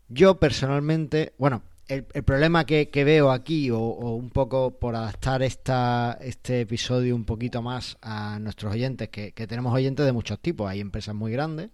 [0.09, 6.17] Yo personalmente, bueno, el, problema que, que veo aquí, o, un poco por adaptar esta,
[6.21, 10.81] este episodio un poquito más a nuestros oyentes, que, tenemos oyentes de muchos tipos, hay
[10.81, 11.71] empresas muy grandes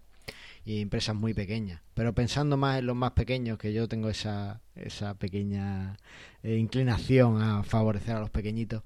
[0.64, 4.62] y empresas muy pequeñas, pero pensando más en los más pequeños, que yo tengo esa,
[4.74, 5.98] esa pequeña
[6.42, 8.82] eh, inclinación a favorecer a los pequeñitos,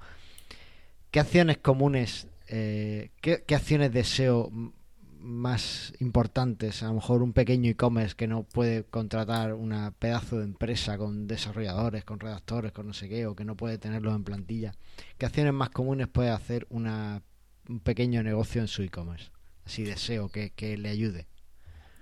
[1.11, 4.73] ¿qué acciones comunes, eh, qué, acciones de SEO m-
[5.21, 10.45] más importantes, a lo mejor un pequeño e-commerce que no puede contratar una pedazo de
[10.45, 14.25] empresa con desarrolladores, con redactores, con no sé qué, o que no puede tenerlos en
[14.25, 14.75] plantilla.
[15.19, 17.23] ¿Qué acciones más comunes puede hacer una,
[17.69, 19.31] un pequeño negocio en su e-commerce?
[19.65, 21.27] Así de SEO, que, que le ayude.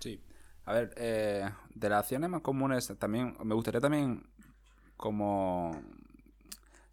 [0.01, 0.21] Sí.
[0.65, 4.29] A ver, eh, de las acciones más comunes también, me gustaría también
[4.97, 5.73] como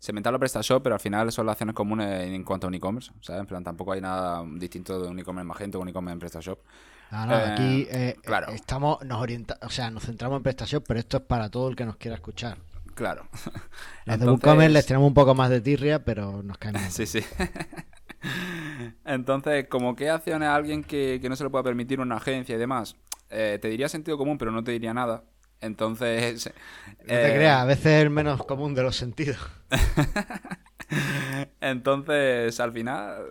[0.05, 3.11] segmentar la PrestaShop, pero al final son las acciones comunes en cuanto a un e-commerce,
[3.21, 3.41] ¿sabes?
[3.41, 6.19] En plan, tampoco hay nada distinto de un e-commerce en Magento o un e-commerce en
[6.19, 6.59] PrestaShop.
[7.09, 8.47] Ah, no, Eh, aquí eh, claro.
[8.47, 11.75] estamos, nos orienta, o sea, nos centramos en prestación, pero esto es para todo el
[11.75, 12.57] que nos quiera escuchar.
[12.95, 13.29] Claro.
[14.05, 16.91] Los de WooCommerce les tenemos un poco más de tirria, pero nos caen bien.
[16.91, 17.21] Sí, sí.
[19.05, 22.55] Entonces, como qué acciones a alguien que, que no se le pueda permitir una agencia
[22.55, 22.95] y demás,
[23.29, 25.23] Eh, te diría sentido común, pero no te diría nada.
[25.65, 26.51] Entonces...
[26.99, 29.37] No te eh, creas, a veces es el menos común de los sentidos.
[31.61, 33.23] Entonces, al final,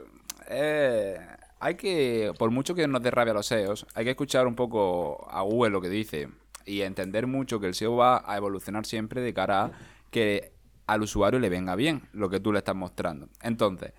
[0.49, 1.19] eh,
[1.61, 5.27] hay que, por mucho que nos dé rabia los SEOs, hay que escuchar un poco
[5.31, 6.29] a Google lo que dice
[6.67, 9.71] y entender mucho que el SEO va a evolucionar siempre de cara a
[10.11, 10.53] que
[10.87, 13.29] al usuario le venga bien lo que tú le estás mostrando.
[13.43, 13.93] Entonces,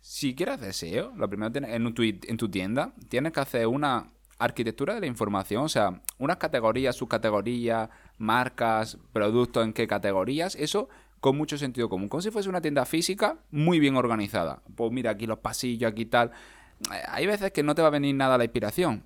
[0.00, 3.66] si quieres hacer SEO, lo primero tienes- en, tu, en tu tienda, tienes que hacer
[3.66, 4.06] una
[4.40, 10.88] arquitectura de la información, o sea, unas categorías, subcategorías, marcas, productos en qué categorías, eso
[11.20, 14.62] con mucho sentido común, como si fuese una tienda física muy bien organizada.
[14.74, 16.30] Pues mira, aquí los pasillos, aquí tal.
[16.92, 19.04] Eh, Hay veces que no te va a venir nada la inspiración.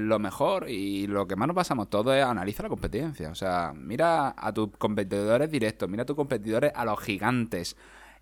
[0.00, 3.30] Lo mejor y lo que más nos pasamos todos es analiza la competencia.
[3.30, 7.74] O sea, mira a tus competidores directos, mira a tus competidores a los gigantes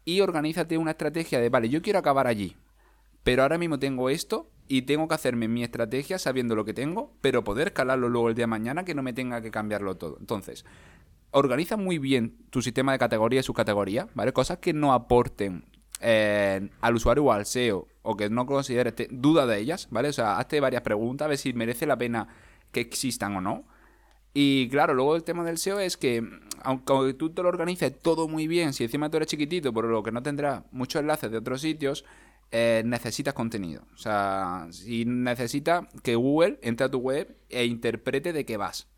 [0.04, 2.56] y organízate una estrategia de, vale, yo quiero acabar allí,
[3.24, 7.12] pero ahora mismo tengo esto y tengo que hacerme mi estrategia sabiendo lo que tengo,
[7.20, 10.16] pero poder escalarlo luego el día de mañana que no me tenga que cambiarlo todo.
[10.20, 10.64] Entonces,
[11.32, 14.32] organiza muy bien tu sistema de categoría y subcategoría, ¿vale?
[14.32, 15.64] Cosas que no aporten
[16.00, 20.10] eh, al usuario o al SEO o que no consideres, duda de ellas, ¿vale?
[20.10, 22.28] O sea, hazte varias preguntas a ver si merece la pena
[22.70, 23.64] que existan o no.
[24.34, 26.22] Y claro, luego el tema del SEO es que,
[26.62, 30.04] aunque tú te lo organices todo muy bien, si encima tú eres chiquitito, por lo
[30.04, 32.04] que no tendrás muchos enlaces de otros sitios,
[32.52, 33.82] eh, necesitas contenido.
[33.94, 38.88] O sea, si necesitas que Google entre a tu web e interprete de qué vas.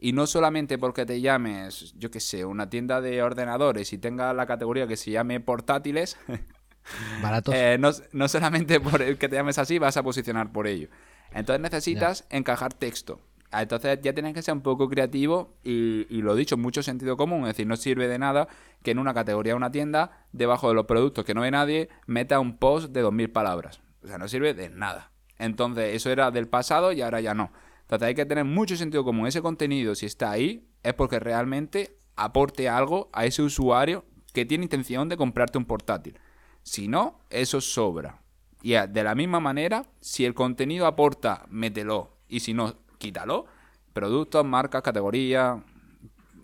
[0.00, 4.32] Y no solamente porque te llames, yo qué sé, una tienda de ordenadores y tenga
[4.32, 6.16] la categoría que se llame portátiles,
[7.22, 7.54] Baratos.
[7.54, 10.88] eh, no, no solamente por el que te llames así vas a posicionar por ello.
[11.32, 13.20] Entonces necesitas encajar texto.
[13.50, 17.16] Ah, Entonces ya tienes que ser un poco creativo y, y lo dicho, mucho sentido
[17.16, 17.42] común.
[17.42, 18.46] Es decir, no sirve de nada
[18.82, 21.88] que en una categoría de una tienda, debajo de los productos que no ve nadie,
[22.06, 23.80] meta un post de 2.000 palabras.
[24.02, 25.12] O sea, no sirve de nada.
[25.38, 27.50] Entonces eso era del pasado y ahora ya no.
[27.82, 29.26] Entonces hay que tener mucho sentido común.
[29.26, 34.64] Ese contenido, si está ahí, es porque realmente aporte algo a ese usuario que tiene
[34.64, 36.18] intención de comprarte un portátil.
[36.62, 38.20] Si no, eso sobra.
[38.62, 42.18] Y a- de la misma manera, si el contenido aporta, mételo.
[42.28, 43.46] Y si no, quítalo.
[43.92, 45.58] Productos, marcas, categorías.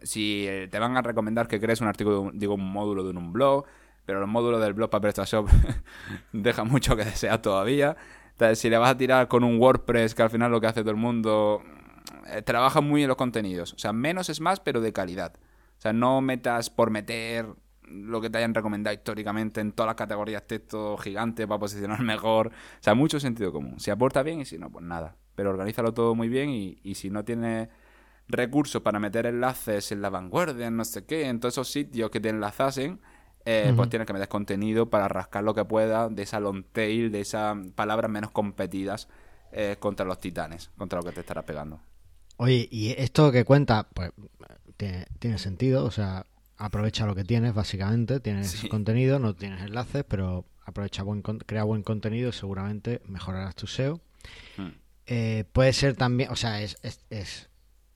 [0.02, 3.32] Si eh, te van a recomendar que crees un artículo, digo, un módulo de un
[3.32, 3.64] blog,
[4.04, 5.48] pero los módulos del blog para PrestaShop
[6.32, 7.96] dejan mucho que desear todavía.
[8.32, 10.80] Entonces, si le vas a tirar con un WordPress, que al final lo que hace
[10.80, 11.62] todo el mundo,
[12.26, 13.72] eh, trabaja muy en los contenidos.
[13.74, 15.34] O sea, menos es más, pero de calidad.
[15.78, 17.46] O sea, no metas por meter
[17.88, 22.48] lo que te hayan recomendado históricamente en todas las categorías texto gigante para posicionar mejor.
[22.48, 23.78] O sea, mucho sentido común.
[23.78, 25.16] Si aporta bien y si no, pues nada.
[25.34, 27.68] Pero organízalo todo muy bien y, y si no tienes
[28.28, 32.10] recursos para meter enlaces en la vanguardia, en no sé qué, en todos esos sitios
[32.10, 33.00] que te enlazasen,
[33.44, 37.12] eh, pues tienes que meter contenido para rascar lo que pueda de esa long tail,
[37.12, 39.08] de esas palabras menos competidas
[39.52, 41.80] eh, contra los titanes, contra lo que te estará pegando.
[42.38, 44.10] Oye, y esto que cuenta, pues
[44.78, 46.26] tiene, tiene sentido, o sea,
[46.56, 48.68] aprovecha lo que tienes, básicamente, tienes Sí.
[48.68, 54.00] contenido, no tienes enlaces, pero aprovecha buen crea buen contenido y seguramente mejorarás tu SEO.
[55.06, 57.48] Eh, puede ser también, o sea, es, es, es-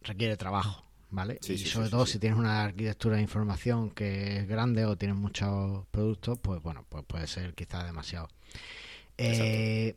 [0.03, 1.39] requiere trabajo, ¿vale?
[1.41, 4.85] Sí, y sí, sobre sí, todo si tienes una arquitectura de información que es grande
[4.85, 8.29] o tienes muchos productos, pues bueno, pues puede ser quizás demasiado.
[9.17, 9.97] Eh,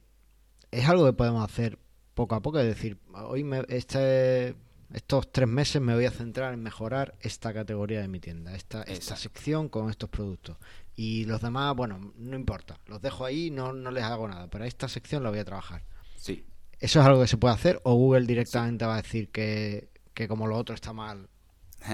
[0.72, 1.78] es algo que podemos hacer
[2.14, 4.56] poco a poco, es decir, hoy me, este,
[4.94, 8.84] estos tres meses me voy a centrar en mejorar esta categoría de mi tienda, esta,
[8.84, 10.58] esta sección con estos productos.
[10.96, 14.66] Y los demás, bueno, no importa, los dejo ahí, no, no les hago nada, pero
[14.66, 15.84] esta sección la voy a trabajar.
[16.18, 16.46] Sí,
[16.82, 17.80] ¿Eso es algo que se puede hacer?
[17.84, 21.30] ¿O Google directamente va a decir que, que como lo otro está mal,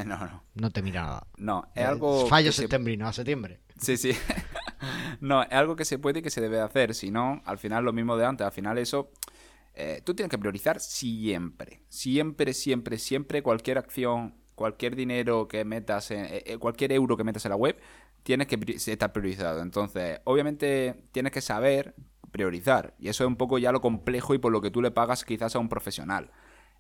[0.06, 0.44] no, no.
[0.56, 1.28] no te mira nada?
[1.38, 2.26] No, es Eh, algo.
[2.28, 3.60] Fallo que se- septembrino, a septiembre.
[3.80, 4.12] Sí, sí.
[5.22, 6.94] no, es algo que se puede y que se debe hacer.
[6.96, 8.46] Si no, al final lo mismo de antes.
[8.46, 9.12] Al final eso...
[9.76, 11.82] eh, tú tienes que priorizar siempre.
[11.90, 17.24] Siempre, siempre, siempre cualquier acción, cualquier dinero que metas, en, eh, eh, cualquier euro que
[17.24, 17.78] metas en la web,
[18.24, 18.58] tienes que
[18.92, 19.62] estar priorizado.
[19.62, 21.94] Entonces, obviamente tienes que saber
[22.38, 22.96] priorizar.
[23.00, 25.26] Y eso es un poco ya lo complejo y por lo que tú le pagas
[25.26, 26.32] quizás a un profesional.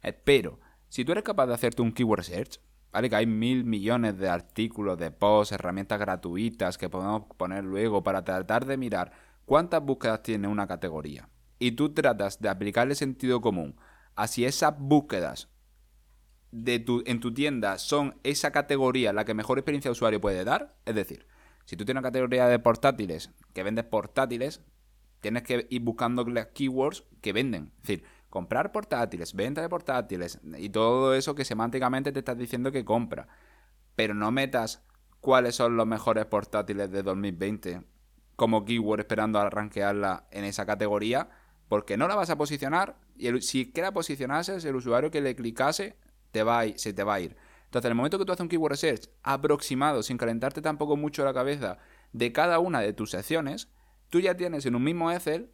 [0.04, 3.10] Eh, pero, si tú eres capaz de hacerte un keyword search, ¿vale?
[3.10, 8.24] Que hay mil millones de artículos, de posts, herramientas gratuitas que podemos poner luego para
[8.24, 9.12] tratar de mirar
[9.46, 11.30] cuántas búsquedas tiene una categoría.
[11.60, 13.76] Y tú tratas de aplicarle sentido común
[14.16, 15.50] a si esas búsquedas
[16.52, 20.44] de tu, en tu tienda son esa categoría la que mejor experiencia de usuario puede
[20.44, 20.78] dar.
[20.86, 21.28] Es decir,
[21.66, 24.62] si tú tienes una categoría de portátiles que vendes portátiles,
[25.20, 27.72] tienes que ir buscando las keywords que venden.
[27.78, 32.72] Es decir, comprar portátiles, venta de portátiles y todo eso que semánticamente te estás diciendo
[32.72, 33.28] que compra.
[33.96, 34.84] Pero no metas
[35.22, 37.82] cuáles son los mejores portátiles de 2020
[38.38, 41.30] como keyword esperando a rankearla en esa categoría,
[41.68, 45.98] porque no la vas a posicionar y si quiera posicionarse, el usuario que le clicase
[46.32, 47.36] te va a se te va a ir.
[47.66, 51.26] Entonces, en el momento que tú haces un keyword research aproximado, sin calentarte tampoco mucho
[51.26, 51.80] la cabeza
[52.14, 53.70] de cada una de tus secciones,
[54.10, 55.52] tú ya tienes en un mismo Excel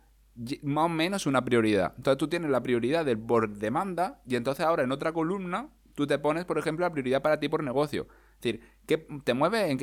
[0.63, 1.93] más o menos una prioridad.
[1.97, 6.07] Entonces tú tienes la prioridad del por demanda y entonces ahora en otra columna tú
[6.07, 8.07] te pones, por ejemplo, la prioridad para ti por negocio.
[8.35, 9.77] Es decir, ¿qué, ¿te mueves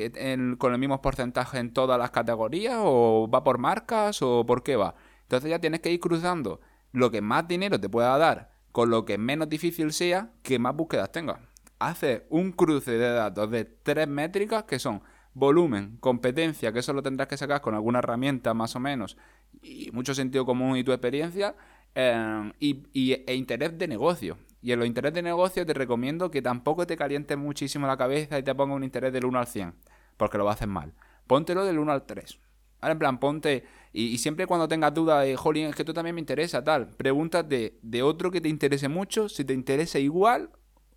[0.59, 4.77] con el mismo porcentaje en todas las categorías o va por marcas o por qué
[4.77, 4.95] va?
[5.23, 6.61] Entonces ya tienes que ir cruzando
[6.93, 10.75] lo que más dinero te pueda dar con lo que menos difícil sea que más
[10.75, 11.39] búsquedas tengas.
[11.79, 15.03] Hace un cruce de datos de tres métricas que son
[15.35, 19.17] volumen, competencia, que eso lo tendrás que sacar con alguna herramienta más o menos,
[19.63, 21.55] y mucho sentido común y tu experiencia,
[21.95, 24.39] eh, y, y- e interés de negocio.
[24.63, 28.39] Y en los interés de negocio te recomiendo que tampoco te calientes muchísimo la cabeza
[28.39, 29.75] y te ponga un interés del 1 al 100,
[30.17, 30.93] porque lo hacer mal.
[31.27, 32.39] Póntelo del 1 al 3.
[32.81, 33.65] Ahora, en plan, ponte.
[33.93, 36.89] Y, siempre cuando tengas duda de, jolín, es que tú también me interesa, tal.
[36.89, 40.51] Pregúntate de otro que te interese mucho, si te interesa igual,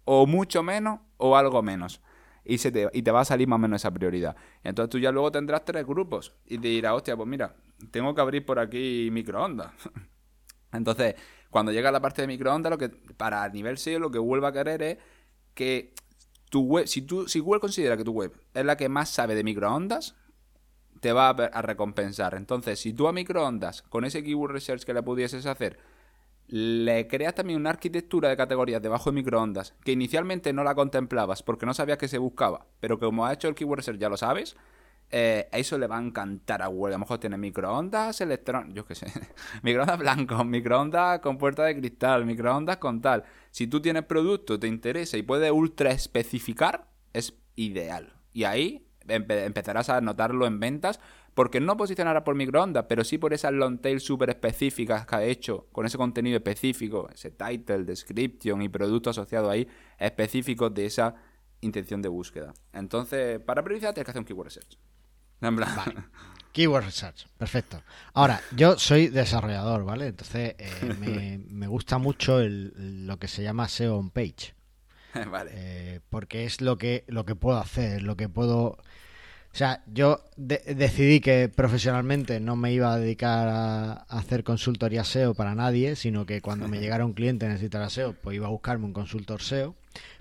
[0.06, 2.02] o mucho menos, o algo menos.
[2.46, 4.36] Y, se te, y te va a salir más o menos esa prioridad.
[4.64, 6.34] Entonces tú ya luego tendrás tres grupos.
[6.46, 7.56] Y te dirás, hostia, pues mira,
[7.92, 9.72] tengo que abrir por aquí microondas.
[10.74, 11.16] Entonces,
[11.50, 14.54] cuando llega la parte de microondas, lo que para nivel SEO lo que va a
[14.54, 14.98] querer es
[15.54, 15.94] que
[16.50, 19.36] tu web, si, tú, si Google considera que tu web es la que más sabe
[19.36, 20.16] de microondas,
[21.00, 22.36] te va a, a recompensar.
[22.36, 25.80] Entonces, si tú a microondas, con ese keyword research que le pudieses hacer,
[26.56, 31.42] le creas también una arquitectura de categorías debajo de microondas que inicialmente no la contemplabas
[31.42, 34.18] porque no sabías que se buscaba, pero que como ha hecho el keyword ya lo
[34.18, 34.56] sabes,
[35.10, 36.94] eh, a eso le va a encantar a Google.
[36.94, 39.08] A lo mejor tiene microondas electrónicas, yo qué sé,
[39.64, 43.24] microondas blancos, microondas con puerta de cristal, microondas con tal.
[43.50, 48.14] Si tú tienes producto, te interesa y puedes ultra especificar, es ideal.
[48.32, 51.00] Y ahí empe- empezarás a notarlo en ventas,
[51.34, 55.24] porque no posicionará por microondas, pero sí por esas long tail súper específicas que ha
[55.24, 59.68] hecho, con ese contenido específico, ese title, description y producto asociado ahí,
[59.98, 61.16] específicos de esa
[61.62, 62.54] intención de búsqueda.
[62.74, 64.78] Entonces, para priorizar tienes que hacer un keyword search.
[65.42, 65.70] En plan,
[66.54, 67.82] Keyword Research, perfecto.
[68.14, 70.08] Ahora, yo soy desarrollador, ¿vale?
[70.08, 74.54] Entonces, eh, me, me gusta mucho el- lo que se llama SEO on page.
[75.32, 75.52] vale.
[75.56, 78.78] eh, porque es lo que, lo que puedo hacer, lo que puedo...
[79.54, 85.04] O sea, yo de- decidí que profesionalmente no me iba a dedicar a, hacer consultoría
[85.04, 88.50] SEO para nadie, sino que cuando me llegara un cliente necesitara SEO, pues iba a
[88.50, 89.76] buscarme un consultor SEO.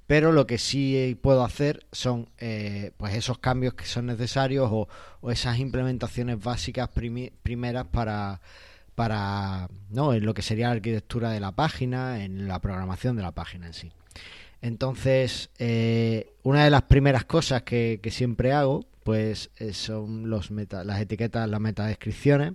[0.07, 4.87] Pero lo que sí puedo hacer son eh, pues esos cambios que son necesarios o,
[5.23, 8.43] o esas implementaciones básicas primeras para,
[8.95, 10.13] para, ¿no?
[10.13, 13.69] En lo que sería la arquitectura de la página, en la programación de la página
[13.69, 13.93] en sí.
[14.61, 20.51] Entonces, eh, una de las primeras cosas que, que siempre hago, pues eh, son los
[20.51, 22.55] meta, las etiquetas, las metadescripciones.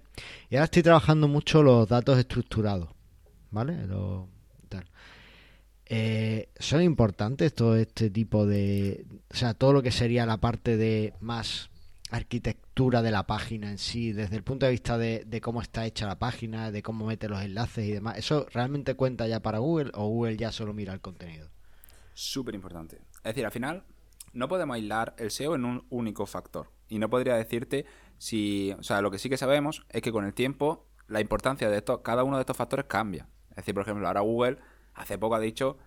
[0.50, 2.90] Y ahora estoy trabajando mucho los datos estructurados,
[3.52, 3.78] ¿vale?
[5.90, 10.76] Eh, son importantes todo este tipo de, o sea, todo lo que sería la parte
[10.76, 11.70] de más
[12.10, 15.86] arquitectura de la página en sí, desde el punto de vista de, de cómo está
[15.86, 18.18] hecha la página, de cómo mete los enlaces y demás.
[18.18, 21.50] ¿Eso realmente cuenta ya para Google o Google ya solo mira el contenido?
[22.14, 22.98] Súper importante.
[23.18, 23.84] Es decir, al final,
[24.38, 26.70] no podemos aislar el SEO en un único factor.
[26.90, 27.86] Y no podría decirte
[28.18, 28.74] si.
[28.80, 31.78] O sea, lo que sí que sabemos es que con el tiempo la importancia de
[31.78, 33.28] esto, cada uno de estos factores cambia.
[33.52, 34.58] Es decir, por ejemplo, ahora Google
[34.94, 35.78] hace poco ha dicho,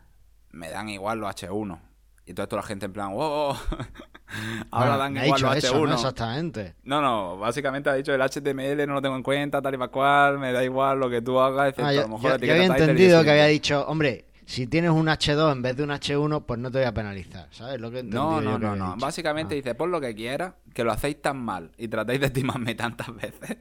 [0.50, 1.80] me dan igual los H1.
[2.26, 3.54] Y entonces toda la gente en plan, wow,
[4.70, 5.88] ahora Bueno, dan me ha igual dicho los eso, H1.
[5.88, 5.94] ¿no?
[5.94, 6.74] Exactamente.
[6.84, 9.90] No, no, básicamente ha dicho el HTML no lo tengo en cuenta, tal y para
[9.90, 12.52] cual, me da igual lo que tú hagas, excepto Ah, a lo mejor yo- yo
[12.52, 16.44] había entendido que había dicho, hombre, si tienes un H2 en vez de un H1,
[16.44, 17.80] pues no te voy a penalizar, ¿sabes?
[17.80, 18.96] Lo que No, no, no, no.
[18.98, 19.56] Básicamente Ah.
[19.56, 23.08] dice, pon lo que quieras, que lo hacéis tan mal y tratáis de estimarme tantas
[23.14, 23.58] veces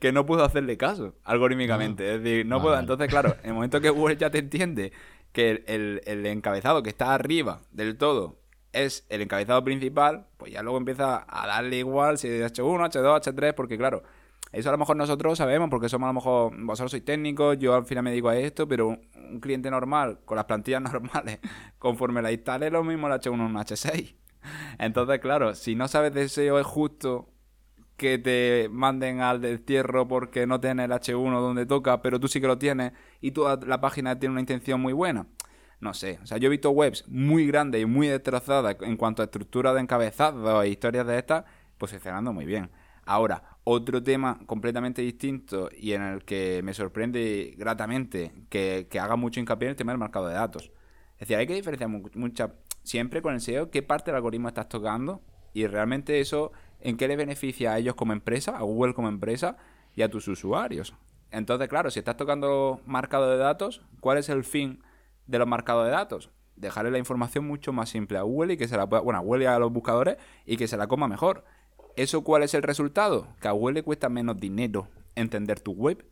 [0.00, 2.14] que no puedo hacerle caso algorítmicamente.
[2.14, 2.80] Es decir, no Vale, puedo.
[2.80, 4.92] Entonces, claro, en el momento que Google ya te entiende
[5.32, 8.38] que el, el- el encabezado que está arriba del todo
[8.72, 13.20] es el encabezado principal, pues ya luego empieza a darle igual si es H1, H2,
[13.22, 14.02] H3, porque claro,
[14.54, 17.74] eso a lo mejor nosotros sabemos, porque somos a lo mejor, vosotros sois técnicos, yo
[17.74, 21.40] al final me dedico a esto, pero un, cliente normal, con las plantillas normales,
[21.78, 24.14] conforme la instale, lo mismo el H1 o un H6.
[24.78, 27.28] Entonces, claro, si no sabes de SEO es justo
[27.96, 32.40] que te manden al destierro porque no tienes el H1 donde toca, pero tú sí
[32.40, 35.26] que lo tienes y toda la página tiene una intención muy buena.
[35.80, 39.22] No sé, o sea, yo he visto webs muy grandes y muy destrozadas en cuanto
[39.22, 41.44] a estructura de encabezados e historias de estas,
[41.78, 42.70] posicionando muy bien.
[43.04, 49.16] Ahora, otro tema completamente distinto y en el que me sorprende gratamente que, que haga
[49.16, 50.70] mucho hincapié en el tema del marcado de datos.
[51.14, 52.52] Es decir, hay que diferenciar mu- mucha,
[52.82, 55.22] siempre con el SEO qué parte del algoritmo estás tocando
[55.54, 59.56] y realmente eso en qué le beneficia a ellos como empresa, a Google como empresa
[59.96, 60.94] y a tus usuarios.
[61.30, 64.82] Entonces, claro, si estás tocando marcado de datos, ¿cuál es el fin
[65.26, 66.30] de los marcados de datos?
[66.56, 69.22] Dejarle la información mucho más simple a Google y que se la pueda, bueno, a
[69.22, 71.44] Google y a los buscadores y que se la coma mejor.
[71.96, 73.28] ¿Eso cuál es el resultado?
[73.40, 76.04] Que a Google le cuesta menos dinero entender tu web.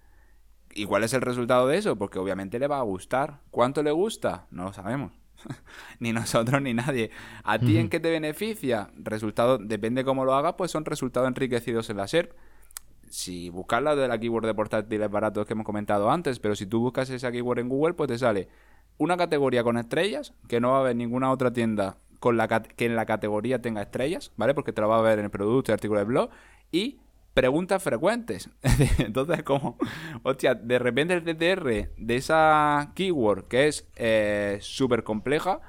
[0.75, 1.97] ¿Y cuál es el resultado de eso?
[1.97, 3.41] Porque obviamente le va a gustar.
[3.51, 4.47] ¿Cuánto le gusta?
[4.51, 5.13] No lo sabemos.
[5.99, 7.11] ni nosotros ni nadie.
[7.45, 8.91] ¿A ti en qué te beneficia?
[8.97, 12.33] Resultado, depende cómo lo hagas, pues son resultados enriquecidos en la SERP.
[13.09, 16.65] Si buscas la de la keyword de portátiles baratos que hemos comentado antes, pero si
[16.67, 18.49] tú buscas esa keyword en Google, pues te sale
[18.97, 22.87] una categoría con estrellas, que no va a haber ninguna otra tienda con la que
[22.87, 24.55] en la categoría tenga estrellas, ¿vale?
[24.55, 26.31] Porque te lo va a ver en el producto y artículo de blog.
[26.71, 27.01] Y
[27.35, 28.49] preguntas frecuentes.
[28.99, 29.77] Entonces, como,
[30.23, 35.63] hostia, de repente el CTR de esa keyword, que es eh, súper compleja,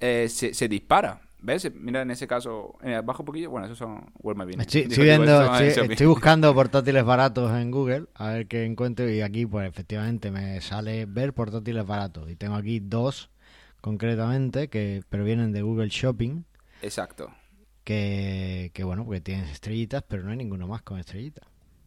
[0.00, 1.20] eh, se, se dispara.
[1.40, 1.70] ¿Ves?
[1.72, 4.74] Mira, en ese caso, eh, bajo un poquillo, bueno, esos son My Business.
[4.74, 9.68] Estoy, viendo, estoy buscando portátiles baratos en Google, a ver qué encuentro, y aquí, pues
[9.68, 12.28] efectivamente, me sale ver portátiles baratos.
[12.28, 13.30] Y tengo aquí dos,
[13.90, 16.42] concretamente, que pero vienen de Google Shopping,
[16.82, 17.30] Exacto.
[17.84, 21.46] que, que bueno, porque tienen estrellitas, pero no hay ninguno más con estrellitas.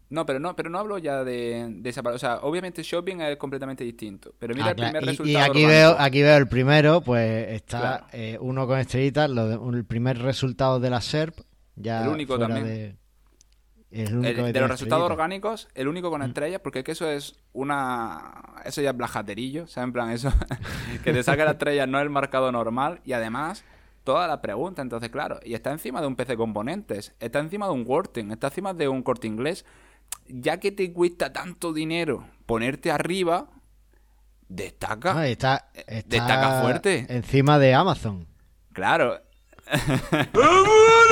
[0.09, 2.15] No, pero no, pero no hablo ya de, de esa parte.
[2.15, 4.33] O sea, obviamente shopping es completamente distinto.
[4.39, 5.39] Pero mira Ah, el claro, primer y- y, resultado.
[5.51, 5.67] aquí orgánico.
[5.69, 8.05] veo, aquí veo el primero, pues está Claro.
[8.13, 11.37] eh, uno con estrellitas, lo de- el primer resultado de la SERP,
[11.75, 12.65] ya El único fuera también.
[12.75, 12.95] de...
[13.91, 16.11] el El- único que de los resultados orgánicos, el único Mm.
[16.11, 18.33] con estrellas, porque es que eso es una.
[18.65, 19.87] Eso ya es blajaterillo, ¿sabes?
[19.87, 20.31] En plan, eso.
[21.03, 23.63] que te saque la estrella no es el marcado normal y además.
[24.05, 27.73] Toda la pregunta, entonces, claro, y está encima de un PC componentes, está encima de
[27.73, 29.65] un Wording, está encima de un corte inglés.
[30.27, 33.49] Ya que te cuesta tanto dinero ponerte arriba,
[34.47, 35.19] destaca.
[35.19, 37.05] Ah, está, está destaca fuerte.
[37.09, 38.25] Encima de Amazon.
[38.73, 39.19] Claro,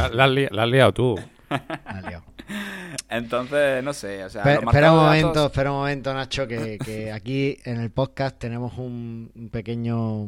[0.00, 1.18] La, la has li- la has liado tú.
[1.48, 2.24] Ha liado.
[3.08, 6.78] entonces, no sé, o sea, Pe- espera un momento, datos- espera un momento, Nacho, que,
[6.78, 10.22] que aquí en el podcast tenemos un, un pequeño,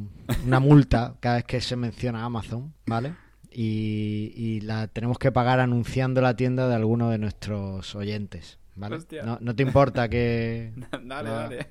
[0.44, 3.14] una multa cada vez que se menciona Amazon, ¿vale?
[3.50, 8.96] Y, y la tenemos que pagar anunciando la tienda de alguno de nuestros oyentes, ¿vale?
[8.96, 9.22] Hostia.
[9.22, 10.72] No, no te importa que...
[11.02, 11.66] Dale, dale.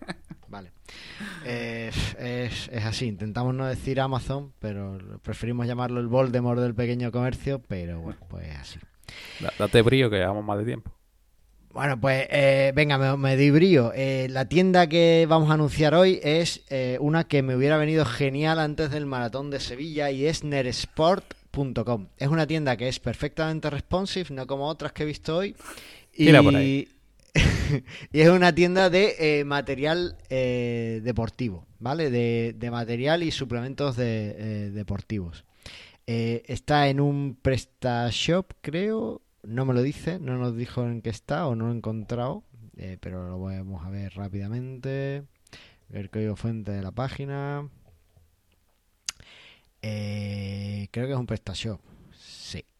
[0.47, 0.71] Vale.
[1.45, 1.89] Eh,
[2.19, 7.61] es, es así, intentamos no decir Amazon, pero preferimos llamarlo el Voldemort del pequeño comercio,
[7.67, 8.79] pero bueno, pues es así.
[9.39, 10.91] Da- Date brillo que llevamos más de tiempo.
[11.73, 13.93] Bueno, pues eh, venga, me, me di brío.
[13.95, 18.03] Eh, la tienda que vamos a anunciar hoy es eh, una que me hubiera venido
[18.03, 22.07] genial antes del maratón de Sevilla y es neresport.com.
[22.17, 25.55] Es una tienda que es perfectamente responsive, no como otras que he visto hoy.
[28.11, 32.09] Y es una tienda de eh, material eh, deportivo, ¿vale?
[32.09, 35.45] De, de, material y suplementos de, eh, deportivos.
[36.05, 39.21] está en un PrestaShop, creo.
[39.43, 42.43] No me lo dice, no nos dijo en qué está o no lo he encontrado.
[42.99, 45.23] pero lo vamos a ver rápidamente.
[45.89, 47.69] El código fuente de la página.
[49.81, 51.90] creo que es un PrestaShop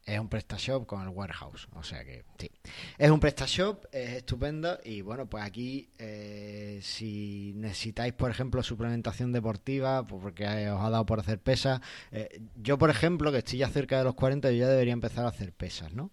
[0.06, 1.68] es un PrestaShop con el warehouse.
[1.74, 2.52] O sea que sí.
[2.98, 4.80] Es un PrestaShop, es estupendo.
[4.84, 10.90] Y bueno, pues aquí, eh, si necesitáis, por ejemplo, suplementación deportiva, pues porque os ha
[10.90, 11.82] dado por hacer pesas.
[12.12, 15.26] Eh, yo, por ejemplo, que estoy ya cerca de los 40, yo ya debería empezar
[15.26, 16.12] a hacer pesas, ¿no?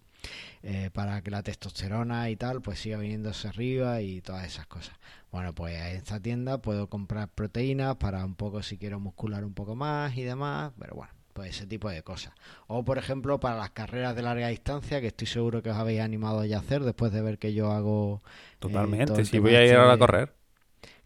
[0.63, 4.95] Eh, para que la testosterona y tal, pues siga viniéndose arriba y todas esas cosas.
[5.31, 9.53] Bueno, pues en esta tienda puedo comprar proteínas para un poco si quiero muscular un
[9.53, 10.73] poco más y demás.
[10.77, 12.33] Pero bueno pues ese tipo de cosas.
[12.67, 16.01] O por ejemplo para las carreras de larga distancia, que estoy seguro que os habéis
[16.01, 18.21] animado ya a hacer después de ver que yo hago...
[18.25, 20.33] Eh, Totalmente, si voy a ir ahora a este correr.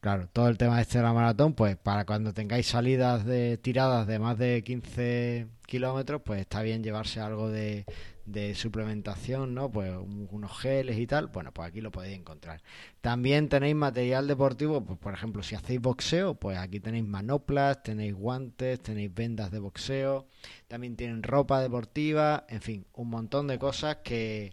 [0.04, 4.06] Claro, todo el tema este de la maratón, pues para cuando tengáis salidas de tiradas
[4.06, 7.86] de más de 15 kilómetros, pues está bien llevarse algo de,
[8.26, 9.72] de suplementación, ¿no?
[9.72, 9.93] Pues
[10.30, 12.62] unos geles y tal, bueno, pues aquí lo podéis encontrar.
[12.99, 18.14] También tenéis material deportivo, pues por ejemplo, si hacéis boxeo, pues aquí tenéis manoplas, tenéis
[18.14, 20.28] guantes, tenéis vendas de boxeo,
[20.68, 24.51] también tienen ropa deportiva, en fin, un montón de cosas que,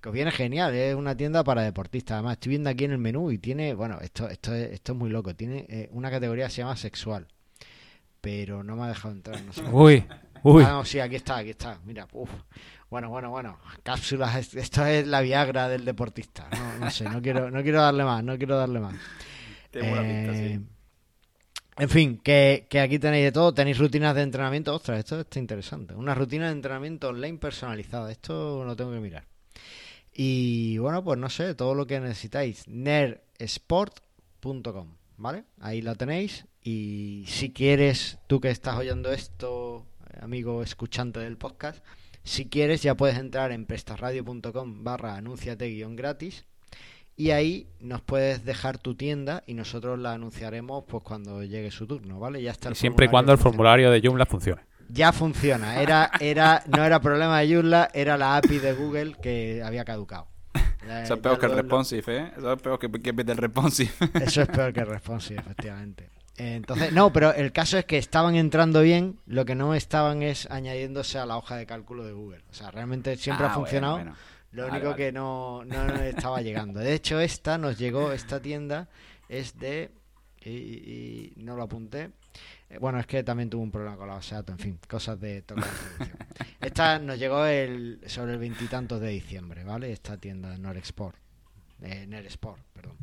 [0.00, 2.14] que os viene genial, es una tienda para deportistas.
[2.14, 4.98] Además, estoy viendo aquí en el menú y tiene, bueno, esto, esto, es, esto es
[4.98, 7.26] muy loco, tiene eh, una categoría que se llama sexual,
[8.20, 9.62] pero no me ha dejado entrar, no sé.
[9.70, 10.04] Uy.
[10.42, 10.64] Uy.
[10.66, 11.78] Ah, sí, aquí está, aquí está.
[11.84, 12.30] Mira, uff.
[12.88, 13.58] Bueno, bueno, bueno.
[13.82, 16.48] Cápsulas, esto es la Viagra del deportista.
[16.80, 18.94] No, sé, no quiero, no quiero darle más, no quiero darle más.
[19.72, 20.58] Eh,
[21.76, 24.74] en fin, que, aquí tenéis de todo, tenéis rutinas de entrenamiento.
[24.74, 25.94] Ostras, esto está interesante.
[25.94, 28.10] Una rutina de entrenamiento online personalizada.
[28.10, 29.24] Esto lo tengo que mirar.
[30.22, 32.68] Y bueno, pues no sé, todo lo que necesitáis.
[32.68, 35.44] nerdsport.com, ¿vale?
[35.58, 36.44] Ahí la tenéis.
[36.62, 39.86] Y si quieres, tú que estás oyendo esto,
[40.20, 41.82] amigo escuchante del podcast,
[42.22, 46.44] si quieres, ya puedes entrar en prestarradio.com barra anunciate guion gratis
[47.16, 51.86] y ahí nos puedes dejar tu tienda y nosotros la anunciaremos pues cuando llegue su
[51.86, 52.42] turno, ¿vale?
[52.42, 52.74] Ya está.
[52.74, 54.69] siempre y cuando el formulario de Joomla funcione.
[54.92, 55.80] Ya funciona.
[55.80, 60.28] Era, era, no era problema de Joomla, era la API de Google que había caducado.
[61.02, 62.32] Eso es peor que el responsive, ¿eh?
[62.36, 63.90] Eso es peor que, que el responsive.
[64.14, 66.10] Eso es peor que el responsive, efectivamente.
[66.36, 70.50] Entonces, no, pero el caso es que estaban entrando bien, lo que no estaban es
[70.50, 72.42] añadiéndose a la hoja de cálculo de Google.
[72.50, 74.00] O sea, realmente siempre ha ah, funcionado.
[74.52, 76.80] Lo único que no, no estaba llegando.
[76.80, 78.88] De hecho, esta nos llegó, esta tienda
[79.28, 79.90] es de.
[80.42, 82.10] Y, no lo apunté.
[82.70, 84.78] Eh, bueno, es que también tuvo un problema con la base de datos, en fin,
[84.88, 85.66] cosas de toda
[86.60, 89.92] Esta nos llegó el, sobre el veintitantos de diciembre, ¿vale?
[89.92, 91.16] Esta tienda de Norexport.
[91.78, 92.96] De Neresport, perdón.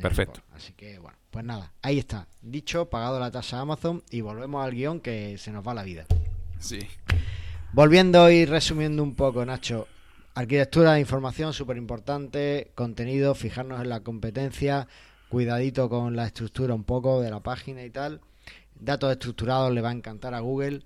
[0.00, 0.40] Perfecto.
[0.52, 2.26] Así que bueno, pues nada, ahí está.
[2.42, 6.06] Dicho, pagado la tasa Amazon y volvemos al guion que se nos va la vida.
[6.58, 6.80] Sí.
[7.72, 9.86] Volviendo y resumiendo un poco, Nacho.
[10.34, 12.72] Arquitectura de información, súper importante.
[12.74, 14.88] Contenido, fijarnos en la competencia.
[15.28, 18.20] Cuidadito con la estructura un poco de la página y tal.
[18.78, 20.82] Datos estructurados le va a encantar a Google.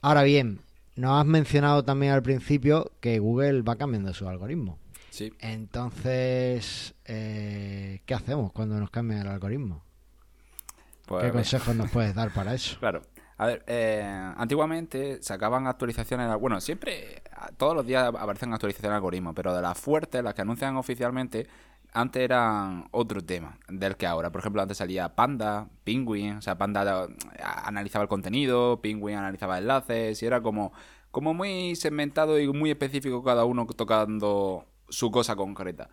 [0.00, 0.60] Ahora bien,
[0.96, 4.78] nos has mencionado también al principio que Google va cambiando su algoritmo.
[5.10, 5.32] Sí.
[5.40, 9.82] Entonces, eh, ¿qué hacemos cuando nos cambia el algoritmo?
[11.06, 12.76] Pues, ¿Qué consejos nos puedes dar para eso?
[12.80, 13.02] Claro.
[13.38, 17.22] A ver, eh, antiguamente sacaban actualizaciones, bueno, siempre,
[17.56, 21.48] todos los días aparecen actualizaciones de algoritmo, pero de las fuertes, las que anuncian oficialmente,
[21.92, 24.32] antes eran otro tema del que ahora.
[24.32, 27.08] Por ejemplo, antes salía Panda, Penguin, o sea, Panda
[27.64, 30.72] analizaba el contenido, Penguin analizaba enlaces, y era como,
[31.10, 35.90] como muy segmentado y muy específico cada uno tocando su cosa concreta.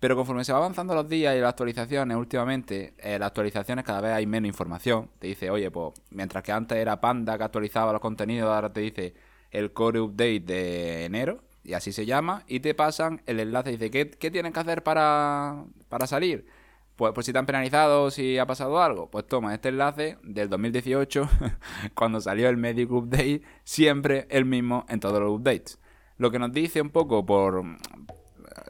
[0.00, 4.00] Pero conforme se va avanzando los días y las actualizaciones, últimamente, en las actualizaciones cada
[4.00, 5.10] vez hay menos información.
[5.20, 8.80] Te dice, oye, pues mientras que antes era Panda que actualizaba los contenidos, ahora te
[8.80, 9.14] dice
[9.52, 13.76] el core update de enero, y así se llama, y te pasan el enlace y
[13.76, 16.46] dice, ¿qué, qué tienen que hacer para, para salir?
[16.96, 20.48] Pues, pues si te han penalizado, si ha pasado algo, pues toma este enlace del
[20.48, 21.28] 2018,
[21.94, 25.78] cuando salió el Medic Update, siempre el mismo en todos los updates.
[26.18, 27.64] Lo que nos dice un poco por,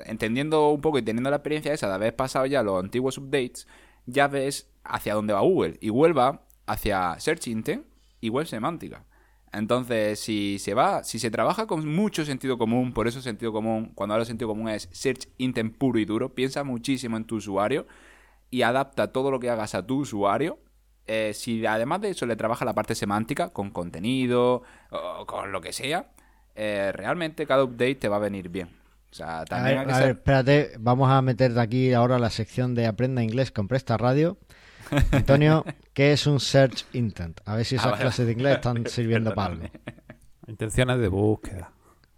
[0.06, 3.66] entendiendo un poco y teniendo la experiencia esa de haber pasado ya los antiguos updates,
[4.06, 5.78] ya ves hacia dónde va Google.
[5.80, 7.86] Y Google va hacia Search Intent
[8.20, 9.04] y Web Semántica.
[9.52, 13.92] Entonces, si se va, si se trabaja con mucho sentido común, por eso sentido común,
[13.94, 17.36] cuando hablo de sentido común es Search Intent puro y duro, piensa muchísimo en tu
[17.36, 17.86] usuario
[18.50, 20.58] y adapta todo lo que hagas a tu usuario.
[21.06, 25.60] Eh, si además de eso le trabaja la parte semántica, con contenido o con lo
[25.60, 26.12] que sea,
[26.54, 28.68] eh, realmente cada update te va a venir bien.
[29.10, 30.06] O sea, A también ver, hay que a ser...
[30.06, 34.38] ver, espérate, vamos a meter aquí ahora la sección de Aprenda Inglés con Presta Radio.
[35.10, 37.40] Antonio, ¿qué es un search intent?
[37.44, 38.02] A ver si esas Ah, vale.
[38.02, 39.66] clases de inglés están sirviendo para algo.
[40.46, 41.70] Intenciones de búsqueda.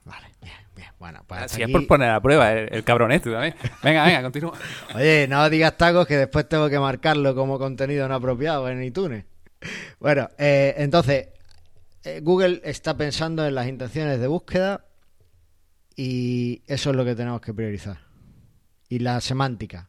[0.05, 0.89] Vale, bien, bien.
[0.99, 3.55] Bueno, pues hasta Si es por poner a prueba el, el cabrón este también.
[3.83, 4.53] Venga, venga, continúa.
[4.95, 9.25] Oye, no digas tacos que después tengo que marcarlo como contenido no apropiado en iTunes.
[9.99, 11.29] Bueno, eh, entonces,
[12.05, 14.85] eh, Google está pensando en las intenciones de búsqueda
[15.97, 17.99] y eso es lo que tenemos que priorizar.
[18.89, 19.89] Y la semántica.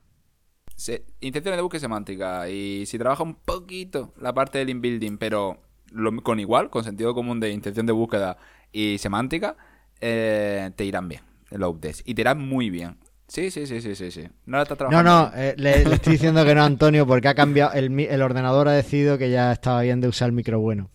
[0.75, 2.49] Se- intenciones de búsqueda semántica.
[2.49, 5.59] Y si trabaja un poquito la parte del inbuilding, pero
[5.91, 8.37] lo- con igual, con sentido común de intención de búsqueda
[8.71, 9.55] y semántica,
[10.01, 11.21] eh, te irán bien
[11.51, 12.03] los updates.
[12.05, 12.97] Y te irán muy bien.
[13.27, 14.27] Sí, sí, sí, sí, sí, sí.
[14.45, 15.31] No la estás No, trabajando.
[15.35, 18.21] no, eh, le, le estoy diciendo que no a Antonio porque ha cambiado, el, el
[18.21, 20.91] ordenador ha decidido que ya estaba bien de usar el micro bueno.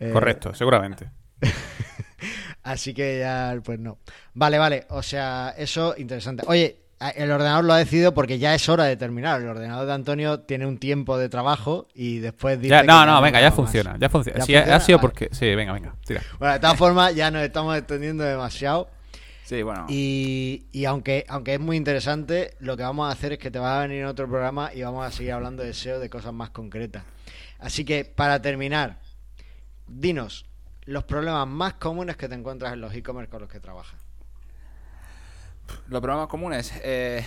[0.00, 1.10] Eh, Correcto, seguramente.
[2.62, 3.98] Así que ya, pues no.
[4.34, 4.86] Vale, vale.
[4.90, 6.42] O sea, eso interesante.
[6.46, 6.80] Oye,
[7.14, 9.40] el ordenador lo ha decidido porque ya es hora de terminar.
[9.42, 13.04] El ordenador de Antonio tiene un tiempo de trabajo y después dice Ya, que no,
[13.04, 13.96] no, venga, ya funciona.
[13.98, 14.38] Ya funciona.
[14.38, 14.76] ¿Ya Sí, ha- funciona?
[14.76, 15.02] ha sido Vale.
[15.08, 15.28] porque.
[15.32, 16.22] Sí, venga, venga, tira.
[16.38, 18.88] Bueno, de todas formas, ya nos estamos extendiendo demasiado.
[19.44, 19.86] Sí, bueno.
[19.88, 23.58] Y, y aunque, aunque es muy interesante, lo que vamos a hacer es que te
[23.60, 26.32] vas a venir en otro programa y vamos a seguir hablando de SEO de cosas
[26.32, 27.04] más concretas.
[27.60, 28.98] Así que, para terminar,
[29.86, 30.46] dinos
[30.84, 34.00] los problemas más comunes que te encuentras en los e-commerce con los que trabajas.
[35.88, 36.72] Los programas comunes.
[36.82, 37.24] eh,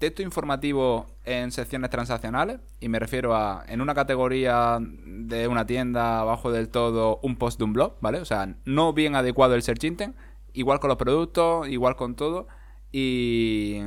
[0.00, 2.58] texto informativo en secciones transaccionales.
[2.80, 7.58] Y me refiero a, en una categoría de una tienda, abajo del todo, un post
[7.58, 8.18] de un blog, ¿vale?
[8.18, 10.16] O sea, no bien adecuado el search intent.
[10.54, 12.48] Igual con los productos, igual con todo.
[12.90, 13.78] Y...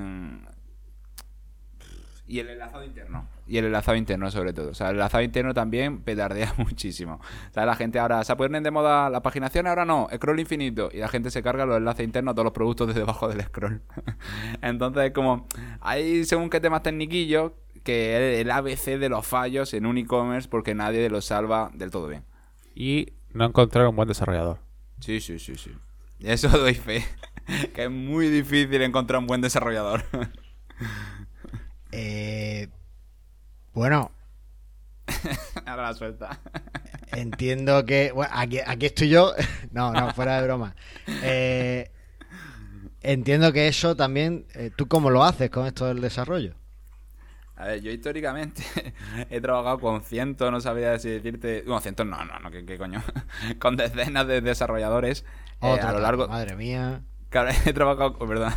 [2.28, 3.28] Y el enlazado interno.
[3.46, 4.70] Y el enlazado interno, sobre todo.
[4.70, 7.20] O sea, el enlazado interno también pedardea muchísimo.
[7.50, 10.90] O sea, la gente ahora se ponen de moda las paginaciones, ahora no, scroll infinito.
[10.94, 13.42] Y la gente se carga los enlaces internos a todos los productos desde debajo del
[13.42, 13.82] scroll.
[14.62, 15.48] Entonces, como
[15.82, 17.52] hay según qué temas tecniquillos
[17.84, 21.92] que es el ABC de los fallos en un e-commerce porque nadie los salva del
[21.92, 22.24] todo bien.
[22.76, 24.60] Y no encontrar un buen desarrollador.
[25.00, 25.72] Sí, sí, sí, sí.
[26.20, 27.04] Eso doy fe.
[27.74, 30.04] que es muy difícil encontrar un buen desarrollador.
[31.92, 32.70] Eh,
[33.74, 34.12] bueno,
[35.66, 36.40] ahora la suelta.
[37.12, 38.12] Entiendo que.
[38.12, 39.34] Bueno, aquí, aquí estoy yo.
[39.72, 40.76] No, no, fuera de broma.
[41.08, 41.92] Eh,
[43.02, 44.46] entiendo que eso también.
[44.54, 46.54] eh, ¿Tú cómo lo haces con esto del desarrollo?
[47.56, 48.64] A ver, yo históricamente
[49.30, 51.64] he trabajado con cientos, no sabía si decirte.
[51.66, 53.02] Bueno, cientos no, no, no, ¿qué, qué coño?
[53.60, 55.26] con decenas de desarrolladores
[55.62, 56.28] eh, a lo largo.
[56.28, 57.02] Madre mía.
[57.30, 58.54] Claro, he trabajado, oh, perdón,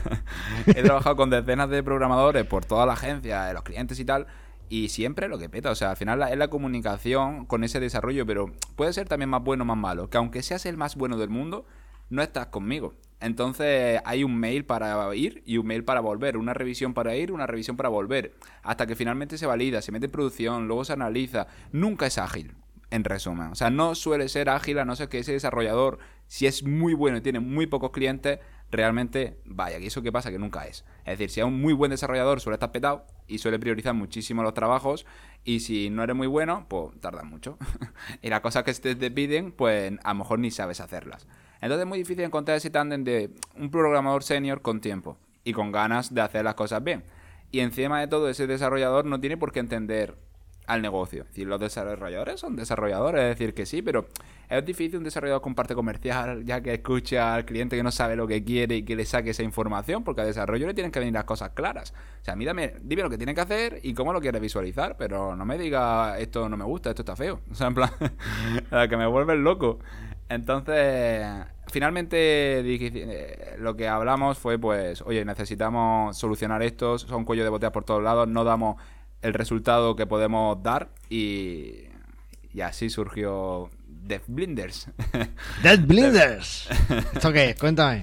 [0.67, 4.27] he trabajado con decenas de programadores por toda la agencia, eh, los clientes y tal,
[4.69, 8.27] y siempre lo que peta, o sea, al final es la comunicación con ese desarrollo,
[8.27, 11.17] pero puede ser también más bueno o más malo, que aunque seas el más bueno
[11.17, 11.67] del mundo,
[12.11, 12.95] no estás conmigo.
[13.21, 17.33] Entonces hay un mail para ir y un mail para volver, una revisión para ir,
[17.33, 20.93] una revisión para volver, hasta que finalmente se valida, se mete en producción, luego se
[20.93, 22.55] analiza, nunca es ágil.
[22.89, 25.99] En resumen, o sea, no suele ser ágil a no ser que ese desarrollador,
[26.29, 28.39] si es muy bueno y tiene muy pocos clientes,
[28.71, 30.85] realmente, vaya, que eso que pasa que nunca es.
[31.05, 34.43] Es decir, si es un muy buen desarrollador, suele estar petado y suele priorizar muchísimo
[34.43, 35.07] los trabajos.
[35.45, 37.59] Y si no eres muy bueno, pues tarda mucho.
[38.23, 41.27] y las cosas que te, te piden, pues a lo mejor ni sabes hacerlas.
[41.61, 45.73] Entonces es muy difícil encontrar ese tándem de un programador senior con tiempo y con
[45.73, 47.05] ganas de hacer las cosas bien.
[47.53, 50.17] Y encima de todo, ese desarrollador no tiene por qué entender
[50.67, 51.27] al negocio.
[51.35, 54.07] Es los desarrolladores son desarrolladores, es decir, que sí, pero
[54.49, 58.17] es difícil un desarrollador con parte comercial, ya que escucha al cliente que no sabe
[58.17, 60.99] lo que quiere y que le saque esa información, porque al desarrollo le tienen que
[60.99, 61.93] venir las cosas claras.
[62.21, 65.37] O sea, mírame, dime lo que tiene que hacer y cómo lo quieres visualizar, pero
[65.37, 67.41] no me diga esto no me gusta, esto está feo.
[67.51, 67.91] O sea, en plan,
[68.71, 69.79] la que me vuelve loco.
[70.29, 71.25] Entonces,
[71.69, 77.73] finalmente eh, lo que hablamos fue pues, oye, necesitamos solucionar esto, son cuello de botella
[77.73, 78.77] por todos lados, no damos
[79.27, 81.85] el resultado que podemos dar y,
[82.53, 84.89] y así surgió Death Blinders.
[85.62, 86.68] Dead Blinders.
[87.14, 87.59] ¿Esto qué es?
[87.59, 88.03] Cuéntame.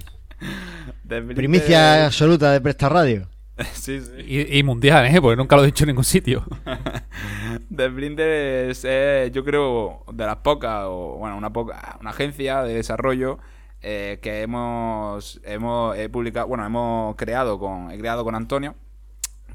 [1.04, 3.28] Death Blinders- Primicia absoluta de Presta Radio.
[3.74, 4.12] sí, sí.
[4.18, 5.22] Y, y mundial, ¿eh?
[5.22, 6.44] Porque nunca lo he dicho en ningún sitio.
[7.76, 12.74] The Blinders es, yo creo, de las pocas, o bueno, una poca, una agencia de
[12.74, 13.40] desarrollo
[13.82, 18.76] eh, que hemos, hemos he publicado, bueno, hemos creado con, he creado con Antonio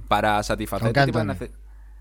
[0.09, 1.51] para satisfacer ¿Con qué este tipo de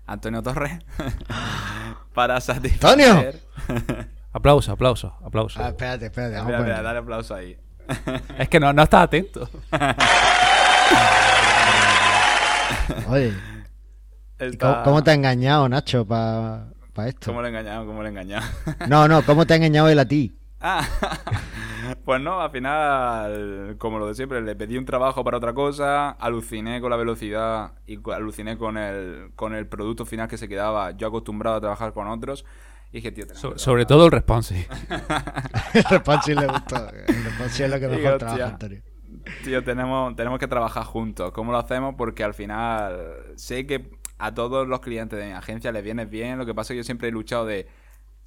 [0.06, 0.42] Antonio?
[0.42, 0.78] Torres
[2.14, 3.32] para satisfacer ¡Antonio!
[4.32, 5.60] Aplauso, aplauso, aplauso.
[5.62, 6.34] Ah, espérate, espérate.
[6.36, 6.84] vamos Espera, a espera, poner.
[6.84, 7.58] dale aplauso ahí.
[8.38, 9.48] Es que no, no estás atento.
[13.08, 13.32] Oye,
[14.40, 16.68] ¿y Está- ¿cómo, cómo te ha engañado, Nacho, para
[17.06, 17.26] esto?
[17.30, 17.86] ¿Cómo le he engañado?
[17.86, 18.46] ¿Cómo le he engañado?
[18.86, 20.37] No, no, ¿cómo te ha engañado él a ti?
[20.60, 20.86] Ah,
[22.04, 26.10] Pues no, al final, como lo de siempre, le pedí un trabajo para otra cosa,
[26.10, 30.90] aluciné con la velocidad y aluciné con el, con el producto final que se quedaba.
[30.92, 32.44] Yo acostumbrado a trabajar con otros.
[32.90, 34.66] Y dije, tío, So- sobre todo el responsive.
[35.74, 36.88] El responsive le gustó.
[36.90, 38.46] El responsive es lo que Digo, mejor trabaja.
[38.46, 38.82] Antonio.
[39.44, 41.32] Tío, tenemos, tenemos que trabajar juntos.
[41.32, 41.94] ¿Cómo lo hacemos?
[41.96, 42.96] Porque al final
[43.36, 46.38] sé que a todos los clientes de mi agencia les viene bien.
[46.38, 47.68] Lo que pasa es que yo siempre he luchado de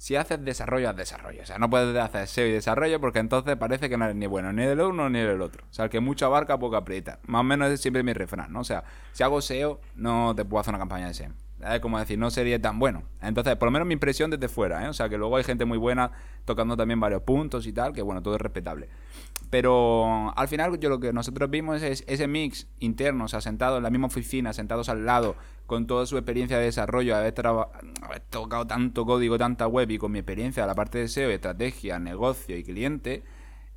[0.02, 1.42] si haces desarrollo, haz desarrollo.
[1.42, 4.26] O sea, no puedes hacer SEO y desarrollo porque entonces parece que no eres ni
[4.26, 5.64] bueno ni del uno ni del otro.
[5.70, 7.20] O sea, el que mucho abarca, poco aprieta.
[7.28, 8.58] Más o menos es siempre mi refrán, ¿no?
[8.58, 8.82] O sea,
[9.12, 11.30] si hago SEO, no te puedo hacer una campaña de SEO.
[11.70, 13.04] Es como decir, no sería tan bueno.
[13.20, 14.88] Entonces, por lo menos mi impresión desde fuera, ¿eh?
[14.88, 16.10] O sea, que luego hay gente muy buena
[16.44, 18.88] tocando también varios puntos y tal, que bueno, todo es respetable.
[19.52, 23.76] Pero al final yo lo que nosotros vimos es ese mix interno, o sea, sentados
[23.76, 25.36] en la misma oficina, sentados al lado,
[25.66, 30.10] con toda su experiencia de desarrollo, haber, haber tocado tanto código, tanta web y con
[30.10, 33.24] mi experiencia, la parte de SEO, estrategia, negocio y cliente,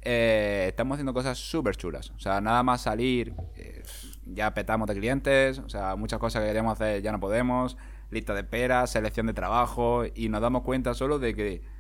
[0.02, 2.12] eh, estamos haciendo cosas súper chulas.
[2.12, 3.84] O sea, nada más salir, eh,
[4.28, 7.76] ya petamos de clientes, o sea, muchas cosas que queríamos hacer ya no podemos,
[8.12, 11.75] lista de espera, selección de trabajo, y nos damos cuenta solo de que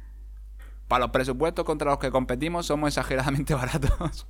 [0.88, 4.28] para los presupuestos contra los que competimos somos exageradamente baratos.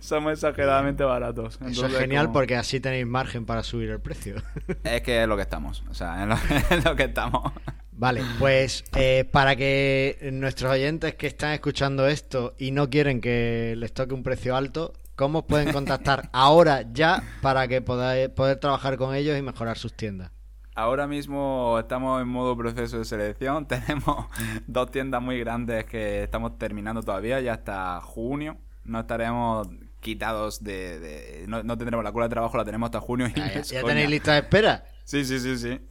[0.00, 1.58] somos exageradamente baratos.
[1.66, 4.36] Eso es genial como- porque así tenéis margen para subir el precio.
[4.84, 5.82] Es que es lo que estamos.
[5.90, 6.34] O sea, es lo,
[6.76, 7.52] es lo que estamos.
[7.92, 13.74] Vale, pues eh, para que nuestros oyentes que están escuchando esto y no quieren que
[13.76, 18.56] les toque un precio alto, ¿cómo os pueden contactar ahora ya para que podáis poder
[18.58, 20.30] trabajar con ellos y mejorar sus tiendas?
[20.74, 23.66] Ahora mismo estamos en modo proceso de selección.
[23.68, 24.26] Tenemos
[24.66, 29.68] dos tiendas muy grandes que estamos terminando todavía y hasta junio no estaremos
[30.00, 30.98] quitados de...
[30.98, 33.26] de- no, no tendremos la cola de trabajo, la tenemos hasta junio.
[33.28, 34.84] y ¿Ya, ya- ya tenéis lista de espera?
[35.04, 35.80] Sí, sí, sí, sí.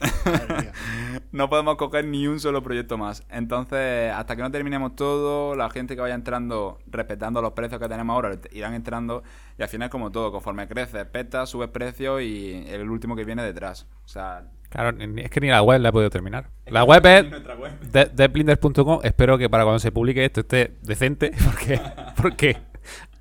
[1.32, 3.22] No podemos coger ni un solo proyecto más.
[3.30, 7.88] Entonces, hasta que no terminemos todo, la gente que vaya entrando, respetando los precios que
[7.88, 9.22] tenemos ahora, irán entrando.
[9.58, 13.42] Y al final, como todo, conforme crece, peta, sube precio y el último que viene
[13.44, 13.86] detrás.
[14.04, 16.48] O sea, Claro, ni- es que ni la web la he podido terminar.
[16.66, 19.00] La web es de- deblinders.com.
[19.02, 21.80] Espero que para cuando se publique esto esté decente, porque,
[22.20, 22.56] porque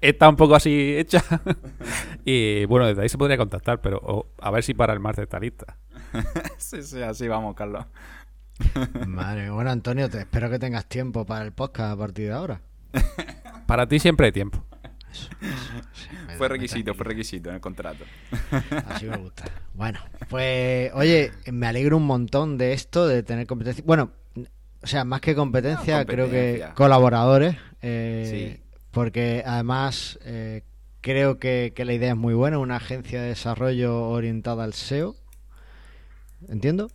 [0.02, 1.24] está un poco así hecha.
[2.26, 5.39] y bueno, desde ahí se podría contactar, pero a ver si para el martes está
[5.39, 5.78] lista.
[6.58, 7.86] sí, sí, así vamos, Carlos.
[9.08, 9.50] Madre.
[9.50, 12.62] Bueno, Antonio, te espero que tengas tiempo para el podcast a partir de ahora.
[13.66, 14.66] Para ti siempre hay tiempo.
[16.38, 18.04] Fue requisito, fue requisito en el contrato.
[18.88, 19.45] Así me gusta.
[19.74, 23.84] Bueno, pues oye, me alegro un montón de esto, de tener competencia.
[23.86, 24.12] Bueno,
[24.82, 27.56] o sea, más que competencia, No, creo que colaboradores.
[27.82, 28.64] eh, Sí.
[28.92, 30.64] Porque además eh,
[31.02, 35.16] creo que, que la idea es muy buena, una agencia de desarrollo orientada al SEO.
[36.48, 36.90] ¿Entiendo?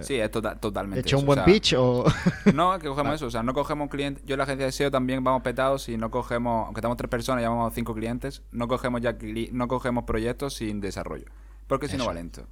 [0.00, 1.00] Sí, es tota- ¿He totalmente.
[1.00, 2.04] hecho un buen o sea, pitch o...?
[2.54, 3.26] No, es que cogemos eso.
[3.26, 4.22] O sea, no cogemos clientes.
[4.26, 7.08] Yo en la agencia de SEO también vamos petados y no cogemos, aunque estamos tres
[7.10, 11.26] personas, llevamos cinco clientes, no cogemos ya cli- no cogemos proyectos sin desarrollo.
[11.66, 12.46] Porque si no va lento.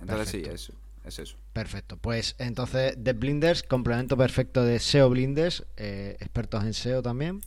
[0.00, 0.48] Entonces Perfecto.
[0.48, 0.72] sí, eso.
[1.04, 1.36] Es eso.
[1.54, 7.40] Perfecto, pues entonces The Blinders, complemento perfecto de SEO Blinders, eh, expertos en SEO también.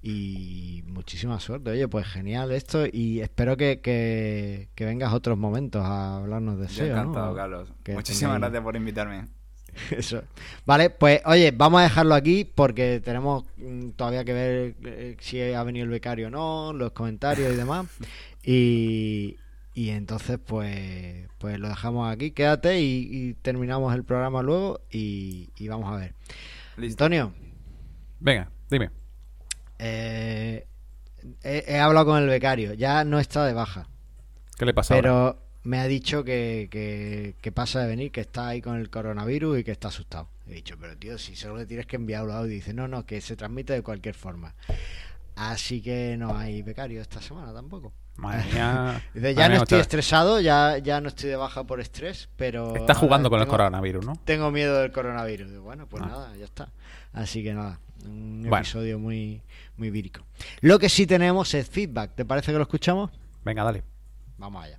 [0.00, 5.82] Y muchísima suerte, oye, pues genial esto y espero que, que, que vengas otros momentos
[5.84, 6.94] a hablarnos de SEO.
[6.94, 7.00] ¿no?
[7.02, 7.72] encantado, Carlos.
[7.82, 9.26] Que Muchísimas tengáis- gracias por invitarme.
[9.90, 10.22] Eso.
[10.64, 15.40] Vale, pues oye, vamos a dejarlo aquí porque tenemos mm, todavía que ver eh, si
[15.42, 17.86] ha venido el becario o no, los comentarios y demás.
[18.44, 19.36] Y,
[19.74, 22.30] y entonces, pues, pues lo dejamos aquí.
[22.30, 26.14] Quédate y, y terminamos el programa luego y, y vamos a ver.
[26.76, 27.04] Listo.
[27.04, 27.32] Antonio,
[28.20, 28.90] Venga, dime.
[29.78, 30.66] Eh,
[31.42, 33.88] he, he hablado con el becario, ya no está de baja,
[34.56, 35.02] ¿Qué le pasa ahora?
[35.02, 38.90] pero me ha dicho que, que, que pasa de venir, que está ahí con el
[38.90, 40.28] coronavirus y que está asustado.
[40.46, 43.04] He dicho, pero tío, si solo le tienes que enviar un audio, dice, no, no,
[43.04, 44.54] que se transmite de cualquier forma.
[45.36, 47.92] Así que no hay becario esta semana tampoco.
[48.16, 49.02] Madre mía.
[49.14, 52.28] Dice, Madre ya no estoy otra- estresado, ya, ya no estoy de baja por estrés,
[52.36, 52.74] pero...
[52.74, 54.12] Está jugando ahora con el coronavirus, ¿no?
[54.24, 55.58] Tengo miedo del coronavirus.
[55.58, 56.06] Bueno, pues Ah.
[56.06, 56.72] nada, ya está.
[57.12, 58.56] Así que nada, un Bueno.
[58.58, 59.42] episodio muy,
[59.76, 60.24] muy vírico.
[60.60, 62.14] Lo que sí tenemos es feedback.
[62.14, 63.10] ¿Te parece que lo escuchamos?
[63.44, 63.82] Venga, dale.
[64.36, 64.78] Vamos allá.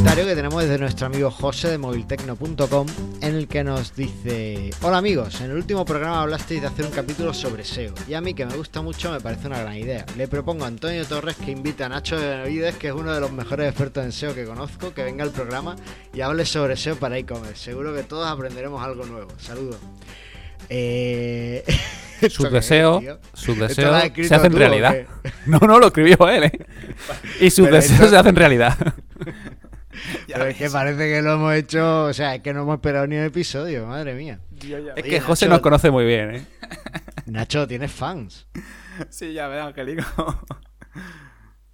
[0.00, 2.86] Comentario que tenemos es de nuestro amigo José de moviltecno.com
[3.20, 6.90] en el que nos dice Hola amigos, en el último programa hablasteis de hacer un
[6.90, 10.06] capítulo sobre SEO y a mí que me gusta mucho me parece una gran idea.
[10.16, 13.20] Le propongo a Antonio Torres que invite a Nacho de Benavides, que es uno de
[13.20, 15.76] los mejores expertos en SEO que conozco, que venga al programa
[16.14, 17.62] y hable sobre SEO para e-commerce.
[17.62, 19.28] Seguro que todos aprenderemos algo nuevo.
[19.38, 19.76] Saludos.
[20.70, 21.62] Eh...
[22.22, 23.02] ¿esto Sus deseos,
[23.34, 24.94] sus ¿Esto deseos se hacen realidad.
[25.46, 26.66] No, no, lo escribió él, ¿eh?
[27.40, 28.76] Y sus Pero deseos esto- se hacen realidad.
[30.26, 33.06] Pero es que parece que lo hemos hecho, o sea, es que no hemos esperado
[33.06, 34.40] ni un episodio, madre mía.
[34.58, 36.46] Es Oye, que José Nacho- nos conoce muy bien, ¿eh?
[37.26, 38.46] Nacho, tienes fans.
[39.08, 40.04] Sí, ya ves, Angelico.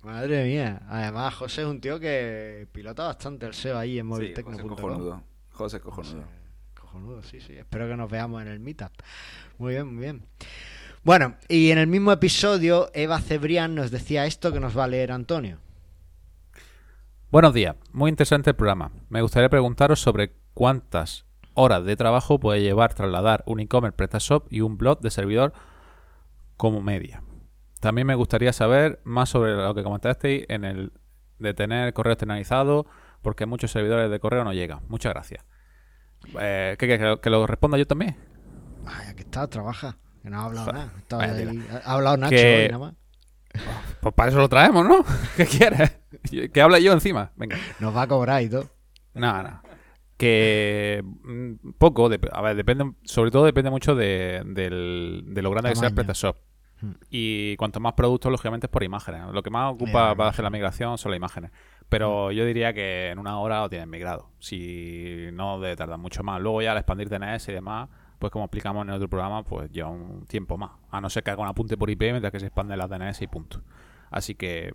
[0.03, 0.83] Madre mía.
[0.89, 4.69] Además, José es un tío que pilota bastante el SEO ahí en Sí, José moviltecno.com.
[4.69, 5.23] cojonudo.
[5.51, 6.25] José cojonudo.
[6.79, 7.55] Cojonudo, sí, sí.
[7.57, 8.93] Espero que nos veamos en el meetup.
[9.59, 10.23] Muy bien, muy bien.
[11.03, 14.89] Bueno, y en el mismo episodio, Eva Cebrián nos decía esto que nos va a
[14.89, 15.59] leer Antonio.
[17.37, 18.93] Buenos días, muy interesante el programa.
[19.11, 24.63] Me gustaría preguntaros sobre cuántas horas de trabajo puede llevar trasladar un e-commerce PrestaShop y
[24.63, 25.53] un blog de servidor
[26.57, 27.23] como media.
[27.79, 30.93] También me gustaría saber más sobre lo que comentasteis en el
[31.39, 32.87] de tener correo externalizado,
[33.21, 34.81] porque muchos servidores de correo no llegan.
[34.89, 35.45] Muchas gracias.
[36.41, 38.17] Eh, ¿qué, qué, que lo- que lo responda yo también?
[38.87, 39.99] Ay, aquí está, trabaja.
[40.23, 40.91] Que no ha hablado nada.
[41.11, 42.95] Vaya ahí- ha hablado Nacho Que- nada más.
[44.01, 45.05] Pues para eso lo traemos, ¿no?
[45.37, 45.99] ¿Qué quieres?
[46.53, 47.33] Que hable yo encima.
[47.37, 47.57] Venga.
[47.81, 48.69] Nos va a cobrar y todo.
[49.15, 49.63] Nada, nada.
[50.17, 55.51] Que mm, poco, dep- a ver, depende, sobre todo depende mucho de, del- de lo
[55.51, 55.95] grande que sea el.
[55.95, 56.37] PrestaShop.
[56.81, 56.93] Hmm.
[57.11, 59.23] Y cuanto más productos, lógicamente, es por imágenes.
[59.33, 61.51] Lo que más ocupa para hacer la migración son las imágenes.
[61.89, 64.31] Pero yo diría que en una hora lo tienes migrado.
[64.39, 66.41] Si no debe tardar mucho más.
[66.41, 67.89] Luego ya al expandir DNS y demás,
[68.19, 70.73] pues como explicamos en el otro programa, pues lleva un tiempo más.
[70.91, 73.23] A no ser que haga un apunte por IP mientras que se expanden las DNS
[73.23, 73.63] y punto.
[74.11, 74.75] Así que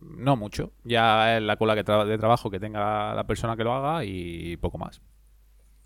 [0.00, 0.72] no mucho.
[0.84, 4.04] Ya es la cola que tra- de trabajo que tenga la persona que lo haga
[4.04, 5.00] y poco más.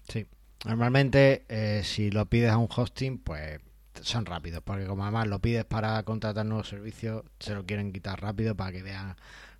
[0.08, 0.26] Sí.
[0.64, 3.60] Normalmente, eh, si lo pides a un hosting, pues
[4.00, 8.20] son rápidos, porque como además lo pides para contratar nuevos servicios, se lo quieren quitar
[8.20, 9.14] rápido para que vean,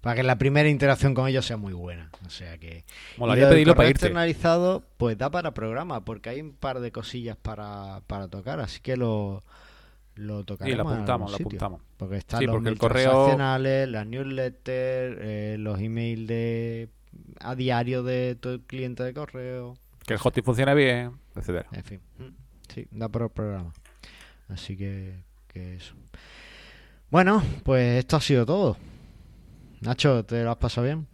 [0.04, 2.10] para que la primera interacción con ellos sea muy buena.
[2.26, 2.84] O sea que.
[3.16, 4.06] Molaría pedirlo para irte.
[4.06, 8.80] externalizado, pues da para programa, porque hay un par de cosillas para, para tocar, así
[8.80, 9.42] que lo,
[10.14, 10.74] lo tocaremos.
[10.74, 11.80] Y lo apuntamos, lo apuntamos.
[11.96, 13.26] Porque están Sí, los porque el correo-
[13.86, 16.88] las newsletters, eh, los emails de
[17.40, 19.76] a diario de el cliente de correo.
[20.06, 21.66] Que el hosting funcione bien, etcétera.
[21.72, 22.00] En fin,
[22.72, 23.72] sí, da por el programa.
[24.48, 25.14] Así que,
[25.48, 25.94] que eso.
[27.10, 28.76] Bueno, pues esto ha sido todo.
[29.80, 31.06] Nacho, ¿te lo has pasado bien?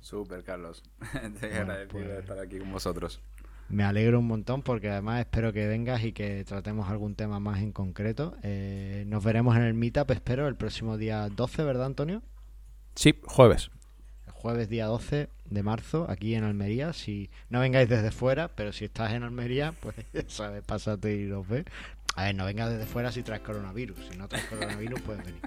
[0.00, 0.82] Súper, Carlos.
[1.40, 3.20] Te Bueno, de pues- estar aquí con vosotros.
[3.70, 7.62] Me alegro un montón porque además espero que vengas y que tratemos algún tema más
[7.62, 8.36] en concreto.
[8.42, 12.22] Eh, nos veremos en el Meetup, espero, el próximo día 12, ¿verdad, Antonio?
[12.94, 13.70] Sí, jueves.
[14.26, 16.92] El jueves día 12 de marzo, aquí en Almería.
[16.92, 21.24] Si no vengáis desde fuera, pero si estás en Almería, pues ya sabes, pásate y
[21.24, 21.64] nos ves.
[22.16, 23.96] A ver, no vengas desde fuera si traes coronavirus.
[24.10, 25.40] Si no traes coronavirus, puedes venir.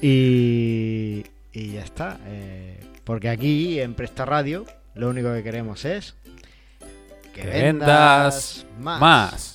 [0.00, 2.18] Y, y ya está.
[2.26, 6.14] eh, porque aquí en Presta Radio, lo único que queremos es
[7.34, 9.53] que Que vendas más.